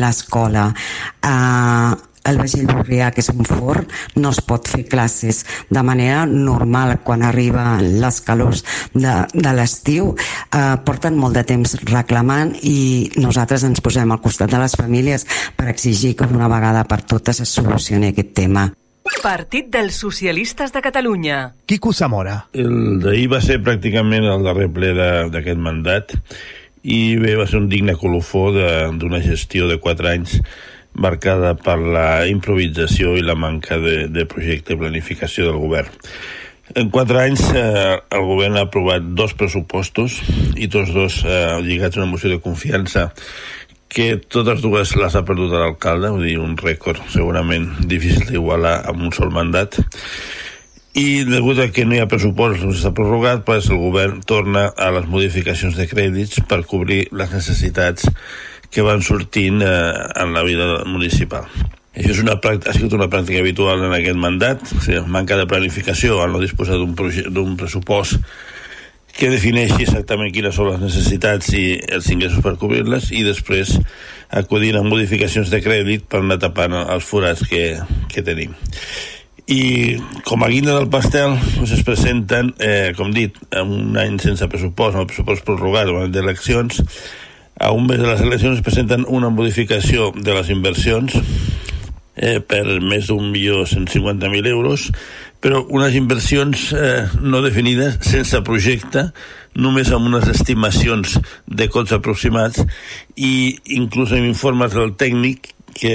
l'escola. 0.00 0.70
Uh, 1.22 2.11
el 2.28 2.38
vaixell 2.38 2.68
Borrià, 2.70 3.10
que 3.14 3.22
és 3.22 3.30
un 3.32 3.46
forn, 3.46 3.88
no 4.16 4.32
es 4.34 4.40
pot 4.46 4.68
fer 4.70 4.84
classes 4.90 5.42
de 5.70 5.82
manera 5.86 6.24
normal 6.26 6.98
quan 7.06 7.24
arriba 7.26 7.78
les 7.82 8.20
calors 8.24 8.64
de, 8.94 9.14
de 9.32 9.54
l'estiu. 9.56 10.12
Eh, 10.52 10.76
porten 10.86 11.18
molt 11.18 11.38
de 11.38 11.46
temps 11.48 11.76
reclamant 11.88 12.54
i 12.62 13.10
nosaltres 13.18 13.66
ens 13.68 13.82
posem 13.82 14.12
al 14.12 14.22
costat 14.22 14.52
de 14.52 14.62
les 14.62 14.76
famílies 14.78 15.26
per 15.56 15.68
exigir 15.72 16.14
que 16.16 16.30
una 16.30 16.50
vegada 16.52 16.84
per 16.88 17.02
totes 17.02 17.42
es 17.42 17.50
solucioni 17.50 18.12
aquest 18.12 18.34
tema. 18.38 18.70
Partit 19.22 19.68
dels 19.70 19.98
Socialistes 19.98 20.72
de 20.74 20.80
Catalunya. 20.82 21.52
Quico 21.66 21.92
Zamora. 21.92 22.46
El 22.54 22.98
d'ahir 23.02 23.28
va 23.30 23.42
ser 23.42 23.60
pràcticament 23.62 24.26
el 24.26 24.46
darrer 24.46 24.68
ple 24.74 24.92
d'aquest 25.30 25.60
mandat 25.62 26.14
i 26.82 27.16
bé, 27.22 27.36
va 27.38 27.46
ser 27.46 27.60
un 27.60 27.68
digne 27.70 27.94
colofó 27.98 28.48
d'una 28.50 29.20
gestió 29.22 29.68
de 29.70 29.78
quatre 29.82 30.10
anys 30.10 30.40
marcada 30.94 31.54
per 31.56 31.78
la 31.80 32.26
improvisació 32.28 33.16
i 33.16 33.24
la 33.24 33.36
manca 33.38 33.78
de, 33.80 34.06
de 34.12 34.26
projecte 34.28 34.74
i 34.74 34.80
planificació 34.80 35.48
del 35.48 35.60
govern. 35.62 35.90
En 36.78 36.88
quatre 36.94 37.18
anys 37.20 37.42
eh, 37.52 37.96
el 38.16 38.22
govern 38.24 38.56
ha 38.56 38.66
aprovat 38.68 39.10
dos 39.18 39.34
pressupostos 39.36 40.20
i 40.56 40.70
tots 40.72 40.92
dos 40.94 41.18
eh, 41.26 41.58
lligats 41.64 41.98
a 41.98 42.00
una 42.00 42.12
moció 42.12 42.30
de 42.32 42.40
confiança 42.40 43.10
que 43.92 44.16
totes 44.16 44.62
dues 44.64 44.94
les 44.96 45.16
ha 45.16 45.24
perdut 45.28 45.52
l'alcalde, 45.52 46.14
vull 46.14 46.24
dir, 46.24 46.38
un 46.40 46.54
rècord 46.56 47.02
segurament 47.12 47.66
difícil 47.84 48.24
d'igualar 48.30 48.78
amb 48.88 49.04
un 49.04 49.12
sol 49.12 49.28
mandat. 49.34 49.76
I 50.96 51.24
degut 51.28 51.60
a 51.60 51.68
que 51.72 51.84
no 51.84 51.96
hi 51.96 52.00
ha 52.00 52.08
pressupost, 52.08 52.64
no 52.64 52.72
s'ha 52.72 52.94
prorrogat, 52.96 53.44
pues 53.44 53.68
el 53.68 53.80
govern 53.80 54.22
torna 54.24 54.70
a 54.72 54.88
les 54.96 55.04
modificacions 55.12 55.76
de 55.76 55.86
crèdits 55.90 56.40
per 56.48 56.62
cobrir 56.68 57.02
les 57.12 57.36
necessitats 57.36 58.08
que 58.72 58.84
van 58.84 59.04
sortint 59.04 59.60
eh, 59.62 59.92
en 60.22 60.32
la 60.34 60.42
vida 60.48 60.82
municipal. 60.88 61.46
Això 61.92 62.14
és 62.14 62.22
una, 62.22 62.38
ha 62.40 62.72
sigut 62.72 62.94
una 62.96 63.10
pràctica 63.12 63.42
habitual 63.42 63.84
en 63.84 63.92
aquest 63.92 64.16
mandat, 64.16 64.64
o 64.72 64.80
sigui, 64.80 65.02
manca 65.12 65.36
de 65.36 65.44
planificació 65.48 66.22
al 66.22 66.32
no 66.32 66.40
disposar 66.40 66.80
d'un 66.80 67.56
pressupost 67.60 68.16
que 69.12 69.28
defineixi 69.28 69.84
exactament 69.84 70.32
quines 70.32 70.56
són 70.56 70.70
les 70.70 70.80
necessitats 70.80 71.50
i 71.52 71.64
els 71.92 72.08
ingressos 72.14 72.40
per 72.44 72.54
cobrir-les 72.60 73.10
i 73.12 73.20
després 73.26 73.74
acudir 74.32 74.72
a 74.76 74.84
modificacions 74.86 75.52
de 75.52 75.60
crèdit 75.60 76.06
per 76.08 76.22
anar 76.22 76.38
tapant 76.40 76.72
els 76.80 77.04
forats 77.04 77.44
que, 77.48 77.76
que 78.08 78.24
tenim. 78.24 78.56
I 79.52 79.98
com 80.24 80.44
a 80.46 80.48
guinda 80.48 80.78
del 80.78 80.88
pastel 80.88 81.34
doncs 81.58 81.74
es 81.76 81.82
presenten, 81.84 82.54
eh, 82.62 82.94
com 82.96 83.12
dit, 83.12 83.36
un 83.58 83.98
any 84.00 84.16
sense 84.22 84.48
pressupost, 84.48 84.94
amb 84.94 85.04
el 85.04 85.10
pressupost 85.10 85.44
prorrogat 85.44 85.92
o 85.92 86.06
d'eleccions, 86.08 86.80
a 87.62 87.70
un 87.70 87.86
mes 87.86 88.00
de 88.02 88.08
les 88.08 88.20
eleccions 88.20 88.58
es 88.58 88.64
presenten 88.66 89.06
una 89.06 89.30
modificació 89.30 90.10
de 90.16 90.34
les 90.34 90.50
inversions 90.50 91.14
eh, 92.16 92.40
per 92.42 92.64
més 92.82 93.06
d'un 93.06 93.30
milió 93.30 93.62
cent 93.70 93.86
cinquanta 93.88 94.28
mil 94.32 94.46
euros, 94.50 94.88
però 95.42 95.62
unes 95.70 95.94
inversions 95.94 96.72
eh, 96.74 97.06
no 97.22 97.40
definides, 97.44 98.00
sense 98.02 98.42
projecte, 98.42 99.06
només 99.54 99.92
amb 99.94 100.10
unes 100.10 100.26
estimacions 100.32 101.18
de 101.46 101.68
cots 101.70 101.94
aproximats 101.94 102.64
i 103.14 103.58
inclús 103.78 104.10
amb 104.16 104.26
informes 104.26 104.74
del 104.74 104.96
tècnic 104.98 105.52
que 105.72 105.94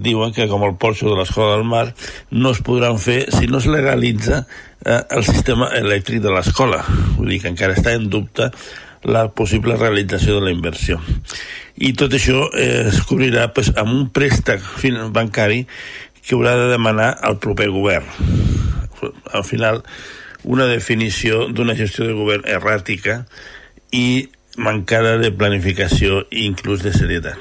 diuen 0.00 0.30
que 0.32 0.46
com 0.48 0.62
el 0.64 0.76
porxo 0.80 1.10
de 1.10 1.16
l'Escola 1.18 1.58
del 1.58 1.66
Mar 1.68 1.88
no 2.30 2.54
es 2.54 2.62
podran 2.64 2.96
fer 3.02 3.26
si 3.34 3.50
no 3.50 3.58
es 3.58 3.66
legalitza 3.66 4.44
eh, 4.86 5.02
el 5.10 5.26
sistema 5.26 5.72
elèctric 5.76 6.22
de 6.22 6.32
l'escola. 6.32 6.84
Vull 7.18 7.34
dir 7.34 7.42
que 7.42 7.52
encara 7.52 7.76
està 7.76 7.98
en 7.98 8.08
dubte 8.14 8.48
la 9.04 9.28
possible 9.32 9.76
realització 9.76 10.38
de 10.38 10.46
la 10.46 10.54
inversió. 10.54 11.00
I 11.80 11.94
tot 11.96 12.12
això 12.16 12.48
eh, 12.52 12.88
es 12.90 13.00
cobrirà 13.08 13.50
pues, 13.56 13.72
amb 13.76 13.94
un 13.94 14.08
préstec 14.12 14.64
bancari 15.14 15.64
que 16.20 16.34
haurà 16.36 16.56
de 16.58 16.68
demanar 16.72 17.14
al 17.22 17.38
proper 17.38 17.70
govern. 17.72 18.06
Al 19.32 19.44
final, 19.44 19.82
una 20.44 20.66
definició 20.66 21.48
d'una 21.48 21.76
gestió 21.76 22.06
de 22.06 22.16
govern 22.16 22.44
erràtica 22.44 23.24
i 23.92 24.28
mancada 24.60 25.16
de 25.18 25.30
planificació 25.32 26.26
i 26.30 26.44
inclús 26.44 26.84
de 26.84 26.92
serietat. 26.92 27.38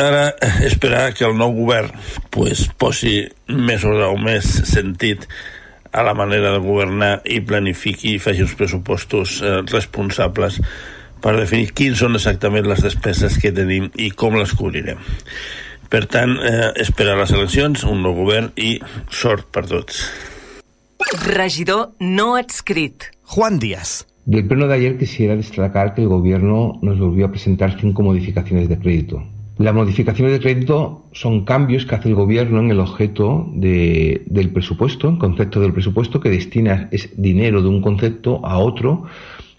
Ara, 0.00 0.30
esperar 0.64 1.10
que 1.12 1.26
el 1.26 1.34
nou 1.36 1.52
govern 1.56 1.90
pues, 2.30 2.68
posi 2.78 3.24
més 3.50 3.84
o 3.84 4.14
més 4.22 4.46
sentit 4.70 5.26
a 5.92 6.04
la 6.06 6.14
manera 6.14 6.52
de 6.54 6.62
governar 6.62 7.12
i 7.24 7.40
planifiqui 7.42 8.14
i 8.14 8.22
faci 8.22 8.44
uns 8.44 8.54
pressupostos 8.58 9.40
eh, 9.42 9.60
responsables 9.70 10.60
per 11.20 11.36
definir 11.36 11.72
quins 11.76 12.00
són 12.00 12.16
exactament 12.16 12.68
les 12.68 12.82
despeses 12.84 13.36
que 13.40 13.52
tenim 13.52 13.90
i 14.00 14.10
com 14.10 14.38
les 14.38 14.54
cobrirem. 14.56 15.00
Per 15.90 16.04
tant, 16.06 16.36
eh, 16.38 16.70
esperar 16.80 17.16
les 17.18 17.32
eleccions, 17.34 17.82
un 17.84 18.04
nou 18.04 18.14
govern 18.14 18.52
i 18.56 18.76
sort 19.10 19.50
per 19.50 19.66
tots. 19.66 20.04
Regidor 21.26 21.90
no 21.98 22.36
adscrit. 22.38 23.10
Juan 23.34 23.58
Díaz. 23.58 24.06
Del 24.24 24.46
pleno 24.46 24.68
de 24.68 24.74
ayer 24.74 24.96
quisiera 24.98 25.34
destacar 25.34 25.94
que 25.94 26.02
el 26.02 26.08
Gobierno 26.08 26.78
nos 26.82 26.98
volvió 26.98 27.26
a 27.26 27.30
presentar 27.30 27.80
cinco 27.80 28.02
modificaciones 28.02 28.68
de 28.68 28.78
crédito. 28.78 29.22
Las 29.60 29.74
modificaciones 29.74 30.32
de 30.32 30.40
crédito 30.40 31.04
son 31.12 31.44
cambios 31.44 31.84
que 31.84 31.94
hace 31.94 32.08
el 32.08 32.14
gobierno 32.14 32.60
en 32.60 32.70
el 32.70 32.80
objeto 32.80 33.46
del 33.52 34.50
presupuesto, 34.54 35.06
en 35.06 35.18
concepto 35.18 35.60
del 35.60 35.74
presupuesto, 35.74 36.18
que 36.18 36.30
destina 36.30 36.88
es 36.90 37.10
dinero 37.20 37.60
de 37.60 37.68
un 37.68 37.82
concepto 37.82 38.40
a 38.42 38.56
otro 38.56 39.04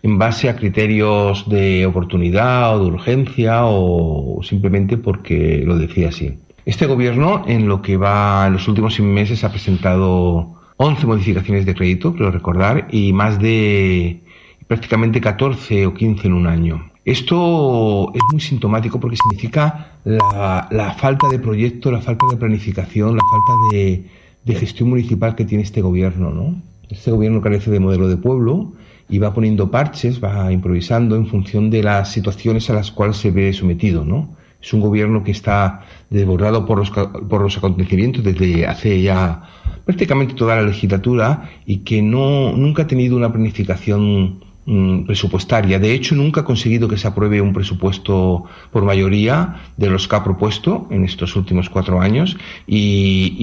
en 0.01 0.17
base 0.17 0.49
a 0.49 0.55
criterios 0.55 1.47
de 1.47 1.85
oportunidad 1.85 2.75
o 2.75 2.83
de 2.83 2.91
urgencia 2.93 3.65
o 3.65 4.41
simplemente 4.41 4.97
porque 4.97 5.61
lo 5.63 5.77
decía 5.77 6.09
así. 6.09 6.35
Este 6.65 6.87
gobierno 6.87 7.43
en 7.45 7.67
lo 7.67 7.83
que 7.83 7.95
va 7.95 8.47
en 8.47 8.53
los 8.53 8.67
últimos 8.67 8.95
seis 8.95 9.07
meses 9.07 9.43
ha 9.43 9.51
presentado 9.51 10.55
11 10.77 11.05
modificaciones 11.05 11.67
de 11.67 11.75
crédito, 11.75 12.15
quiero 12.15 12.31
recordar, 12.31 12.87
y 12.89 13.13
más 13.13 13.39
de 13.39 14.23
prácticamente 14.65 15.21
14 15.21 15.85
o 15.85 15.93
15 15.93 16.25
en 16.25 16.33
un 16.33 16.47
año. 16.47 16.90
Esto 17.03 18.13
es 18.13 18.21
muy 18.31 18.41
sintomático 18.41 18.99
porque 18.99 19.17
significa 19.17 19.97
la, 20.03 20.95
falta 20.99 21.27
de 21.29 21.39
proyecto, 21.39 21.91
la 21.91 21.99
falta 21.99 22.27
de 22.29 22.37
planificación, 22.37 23.15
la 23.15 23.23
falta 23.31 23.75
de, 23.75 24.05
de 24.45 24.55
gestión 24.55 24.89
municipal 24.89 25.35
que 25.35 25.45
tiene 25.45 25.63
este 25.63 25.81
gobierno, 25.81 26.29
¿no? 26.29 26.61
Este 26.89 27.09
gobierno 27.09 27.41
carece 27.41 27.71
de 27.71 27.79
modelo 27.79 28.07
de 28.07 28.17
pueblo 28.17 28.73
y 29.09 29.17
va 29.17 29.33
poniendo 29.33 29.71
parches, 29.71 30.23
va 30.23 30.51
improvisando 30.51 31.15
en 31.15 31.25
función 31.25 31.71
de 31.71 31.81
las 31.81 32.11
situaciones 32.11 32.69
a 32.69 32.73
las 32.73 32.91
cuales 32.91 33.17
se 33.17 33.31
ve 33.31 33.51
sometido, 33.53 34.05
¿no? 34.05 34.35
Es 34.61 34.71
un 34.73 34.81
gobierno 34.81 35.23
que 35.23 35.31
está 35.31 35.85
desbordado 36.11 36.67
por 36.67 36.77
los, 36.77 36.91
por 36.91 37.41
los 37.41 37.57
acontecimientos 37.57 38.23
desde 38.23 38.67
hace 38.67 39.01
ya 39.01 39.41
prácticamente 39.85 40.35
toda 40.35 40.57
la 40.57 40.61
legislatura 40.61 41.49
y 41.65 41.77
que 41.77 42.03
no, 42.03 42.51
nunca 42.51 42.83
ha 42.83 42.87
tenido 42.87 43.17
una 43.17 43.31
planificación 43.31 44.50
Mm, 44.63 45.05
presupuestaria. 45.05 45.79
De 45.79 45.91
hecho, 45.91 46.13
nunca 46.13 46.41
ha 46.41 46.45
conseguido 46.45 46.87
que 46.87 46.95
se 46.95 47.07
apruebe 47.07 47.41
un 47.41 47.51
presupuesto 47.51 48.43
por 48.71 48.85
mayoría 48.85 49.55
de 49.75 49.89
los 49.89 50.07
que 50.07 50.15
ha 50.15 50.23
propuesto 50.23 50.87
en 50.91 51.03
estos 51.03 51.35
últimos 51.35 51.67
cuatro 51.67 51.99
años 51.99 52.37
y, 52.67 53.35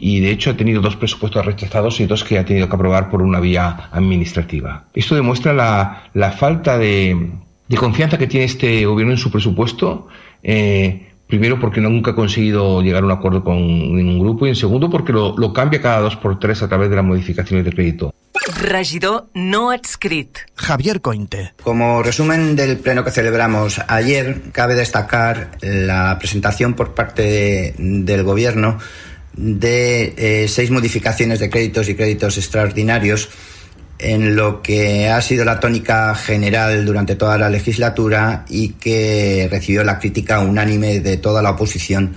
y, 0.00 0.20
de 0.20 0.30
hecho 0.30 0.48
ha 0.48 0.56
tenido 0.56 0.80
dos 0.80 0.96
presupuestos 0.96 1.44
rechazados 1.44 2.00
y 2.00 2.06
dos 2.06 2.24
que 2.24 2.38
ha 2.38 2.46
tenido 2.46 2.66
que 2.66 2.74
aprobar 2.74 3.10
por 3.10 3.20
una 3.20 3.40
vía 3.40 3.90
administrativa. 3.92 4.84
Esto 4.94 5.14
demuestra 5.14 5.52
la, 5.52 6.04
la 6.14 6.32
falta 6.32 6.78
de, 6.78 7.30
de, 7.68 7.76
confianza 7.76 8.16
que 8.16 8.26
tiene 8.26 8.46
este 8.46 8.86
gobierno 8.86 9.12
en 9.12 9.18
su 9.18 9.30
presupuesto. 9.30 10.08
Eh, 10.42 11.07
Primero 11.28 11.60
porque 11.60 11.80
nunca 11.80 12.12
ha 12.12 12.14
conseguido 12.14 12.82
llegar 12.82 13.02
a 13.02 13.06
un 13.06 13.12
acuerdo 13.12 13.44
con 13.44 13.56
ningún 13.58 14.18
grupo 14.18 14.46
y 14.46 14.50
en 14.50 14.56
segundo 14.56 14.88
porque 14.88 15.12
lo, 15.12 15.36
lo 15.36 15.52
cambia 15.52 15.80
cada 15.80 16.00
dos 16.00 16.16
por 16.16 16.38
tres 16.38 16.62
a 16.62 16.68
través 16.68 16.88
de 16.88 16.96
las 16.96 17.04
modificaciones 17.04 17.64
de 17.64 17.72
crédito. 17.72 18.14
Regidor 18.62 19.26
no 19.34 19.70
adscrit. 19.70 20.38
Javier 20.54 21.02
Cointe. 21.02 21.52
Como 21.62 22.02
resumen 22.02 22.56
del 22.56 22.78
pleno 22.78 23.04
que 23.04 23.10
celebramos 23.10 23.80
ayer, 23.88 24.40
cabe 24.52 24.74
destacar 24.74 25.58
la 25.60 26.16
presentación 26.18 26.74
por 26.74 26.94
parte 26.94 27.22
de, 27.22 27.74
del 27.78 28.22
Gobierno 28.22 28.78
de 29.34 30.14
eh, 30.16 30.48
seis 30.48 30.70
modificaciones 30.70 31.38
de 31.38 31.50
créditos 31.50 31.88
y 31.88 31.94
créditos 31.94 32.38
extraordinarios 32.38 33.28
en 33.98 34.36
lo 34.36 34.62
que 34.62 35.08
ha 35.08 35.20
sido 35.20 35.44
la 35.44 35.60
tónica 35.60 36.14
general 36.14 36.84
durante 36.84 37.16
toda 37.16 37.36
la 37.36 37.50
legislatura 37.50 38.44
y 38.48 38.70
que 38.70 39.48
recibió 39.50 39.82
la 39.84 39.98
crítica 39.98 40.40
unánime 40.40 41.00
de 41.00 41.16
toda 41.16 41.42
la 41.42 41.50
oposición 41.50 42.14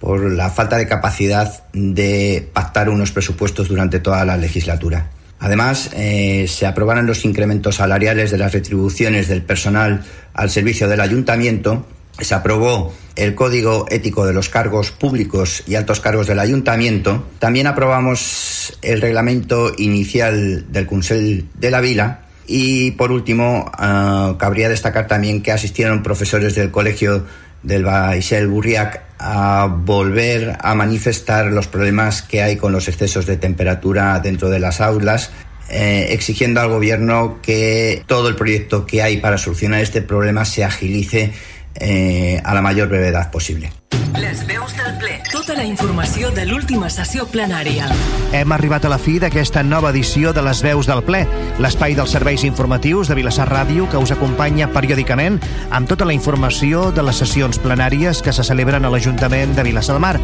por 0.00 0.30
la 0.32 0.50
falta 0.50 0.76
de 0.78 0.86
capacidad 0.86 1.64
de 1.72 2.48
pactar 2.52 2.88
unos 2.88 3.12
presupuestos 3.12 3.68
durante 3.68 4.00
toda 4.00 4.24
la 4.24 4.36
legislatura. 4.36 5.10
Además, 5.40 5.90
eh, 5.94 6.46
se 6.48 6.66
aprobaron 6.66 7.06
los 7.06 7.24
incrementos 7.24 7.76
salariales 7.76 8.30
de 8.30 8.38
las 8.38 8.52
retribuciones 8.52 9.28
del 9.28 9.42
personal 9.42 10.02
al 10.34 10.50
servicio 10.50 10.88
del 10.88 11.00
ayuntamiento, 11.00 11.86
se 12.20 12.34
aprobó 12.34 12.92
el 13.16 13.34
Código 13.34 13.86
Ético 13.90 14.26
de 14.26 14.32
los 14.32 14.48
Cargos 14.48 14.90
Públicos 14.90 15.62
y 15.66 15.74
Altos 15.74 16.00
Cargos 16.00 16.26
del 16.26 16.38
Ayuntamiento. 16.38 17.26
También 17.38 17.66
aprobamos 17.66 18.78
el 18.82 19.00
reglamento 19.00 19.72
inicial 19.76 20.70
del 20.72 20.86
Consell 20.86 21.44
de 21.54 21.70
la 21.70 21.80
Vila. 21.80 22.20
Y 22.46 22.92
por 22.92 23.12
último, 23.12 23.70
uh, 23.78 24.36
cabría 24.38 24.68
destacar 24.68 25.06
también 25.06 25.42
que 25.42 25.52
asistieron 25.52 26.02
profesores 26.02 26.54
del 26.54 26.70
Colegio 26.70 27.26
del 27.62 27.84
Baixel 27.84 28.46
Burriac 28.48 29.02
a 29.18 29.66
volver 29.66 30.56
a 30.60 30.74
manifestar 30.74 31.46
los 31.46 31.66
problemas 31.66 32.22
que 32.22 32.42
hay 32.42 32.56
con 32.56 32.72
los 32.72 32.88
excesos 32.88 33.26
de 33.26 33.36
temperatura 33.36 34.20
dentro 34.20 34.48
de 34.48 34.60
las 34.60 34.80
aulas, 34.80 35.32
eh, 35.68 36.06
exigiendo 36.10 36.60
al 36.60 36.68
Gobierno 36.68 37.40
que 37.42 38.02
todo 38.06 38.28
el 38.28 38.36
proyecto 38.36 38.86
que 38.86 39.02
hay 39.02 39.18
para 39.18 39.36
solucionar 39.36 39.82
este 39.82 40.00
problema 40.00 40.44
se 40.44 40.64
agilice 40.64 41.32
eh, 41.80 42.40
a 42.44 42.54
la 42.54 42.62
mayor 42.62 42.88
brevedad 42.88 43.30
possible. 43.30 43.70
Les 44.16 44.40
veus 44.46 44.72
del 44.74 44.96
ple. 44.98 45.18
Tota 45.30 45.54
la 45.54 45.64
informació 45.64 46.30
de 46.34 46.46
l'última 46.48 46.88
sessió 46.90 47.26
plenària. 47.28 47.86
Hem 48.34 48.52
arribat 48.56 48.86
a 48.88 48.90
la 48.90 48.98
fi 48.98 49.18
d'aquesta 49.20 49.62
nova 49.62 49.92
edició 49.92 50.32
de 50.34 50.42
les 50.42 50.62
veus 50.64 50.88
del 50.88 51.04
ple, 51.06 51.20
l'espai 51.62 51.94
dels 51.94 52.14
serveis 52.16 52.42
informatius 52.48 53.12
de 53.12 53.18
Vilassar 53.18 53.46
Ràdio 53.50 53.86
que 53.92 54.00
us 54.00 54.12
acompanya 54.14 54.70
periòdicament 54.72 55.38
amb 55.70 55.88
tota 55.90 56.08
la 56.08 56.16
informació 56.16 56.88
de 56.90 57.04
les 57.04 57.20
sessions 57.20 57.60
plenàries 57.62 58.24
que 58.24 58.32
se 58.32 58.44
celebren 58.44 58.88
a 58.88 58.92
l'Ajuntament 58.92 59.54
de 59.54 59.68
Vilassar 59.68 59.98
de 59.98 60.02
Mar. 60.02 60.16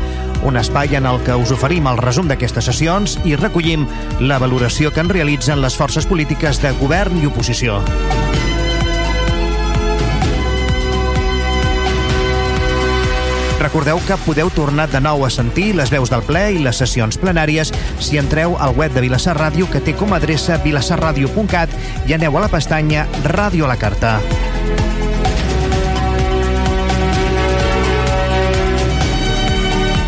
Un 0.42 0.58
espai 0.58 0.96
en 0.96 1.06
el 1.06 1.20
que 1.24 1.36
us 1.36 1.52
oferim 1.54 1.86
el 1.86 2.00
resum 2.00 2.28
d'aquestes 2.28 2.72
sessions 2.72 3.18
i 3.24 3.36
recollim 3.36 3.86
la 4.20 4.40
valoració 4.40 4.92
que 4.92 5.04
en 5.04 5.12
realitzen 5.12 5.62
les 5.62 5.76
forces 5.76 6.08
polítiques 6.08 6.62
de 6.64 6.72
govern 6.80 7.20
i 7.20 7.28
oposició. 7.30 7.82
Recordeu 13.64 13.96
que 14.04 14.16
podeu 14.26 14.50
tornar 14.52 14.90
de 14.92 15.00
nou 15.00 15.22
a 15.24 15.30
sentir 15.32 15.70
les 15.72 15.88
veus 15.88 16.10
del 16.12 16.20
ple 16.26 16.42
i 16.52 16.58
les 16.60 16.76
sessions 16.76 17.16
plenàries 17.16 17.70
si 17.96 18.18
entreu 18.20 18.58
al 18.60 18.74
web 18.76 18.92
de 18.92 19.00
Vilassar 19.00 19.32
Ràdio 19.38 19.70
que 19.72 19.80
té 19.80 19.94
com 19.96 20.12
a 20.12 20.18
adreça 20.20 20.58
vilassarradio.cat 20.60 21.72
i 22.04 22.12
aneu 22.12 22.36
a 22.36 22.42
la 22.44 22.50
pestanya 22.52 23.06
Ràdio 23.24 23.64
a 23.64 23.72
la 23.72 23.78
Carta. 23.80 24.18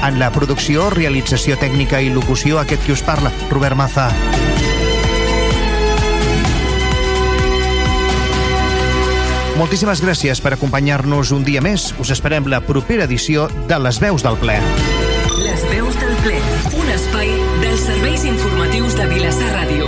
En 0.04 0.20
la 0.20 0.28
producció, 0.36 0.90
realització 0.92 1.56
tècnica 1.56 2.04
i 2.04 2.12
locució, 2.12 2.60
aquest 2.60 2.84
qui 2.84 2.92
us 2.92 3.02
parla, 3.08 3.32
Robert 3.48 3.80
Maza. 3.80 4.10
Moltíssimes 9.56 10.02
gràcies 10.04 10.42
per 10.44 10.52
acompanyar-nos 10.52 11.30
un 11.32 11.44
dia 11.46 11.62
més. 11.64 11.88
Us 12.02 12.10
esperem 12.12 12.44
la 12.52 12.60
propera 12.60 13.06
edició 13.08 13.46
de 13.70 13.78
Les 13.80 14.00
Veus 14.02 14.24
del 14.26 14.36
Ple. 14.42 14.58
Les 15.40 15.64
Veus 15.72 15.96
del 16.02 16.12
Ple, 16.26 16.36
un 16.76 16.92
espai 16.92 17.32
dels 17.64 17.86
serveis 17.88 18.28
informatius 18.28 19.00
de 19.00 19.08
Vilassar 19.14 19.52
Ràdio. 19.54 19.85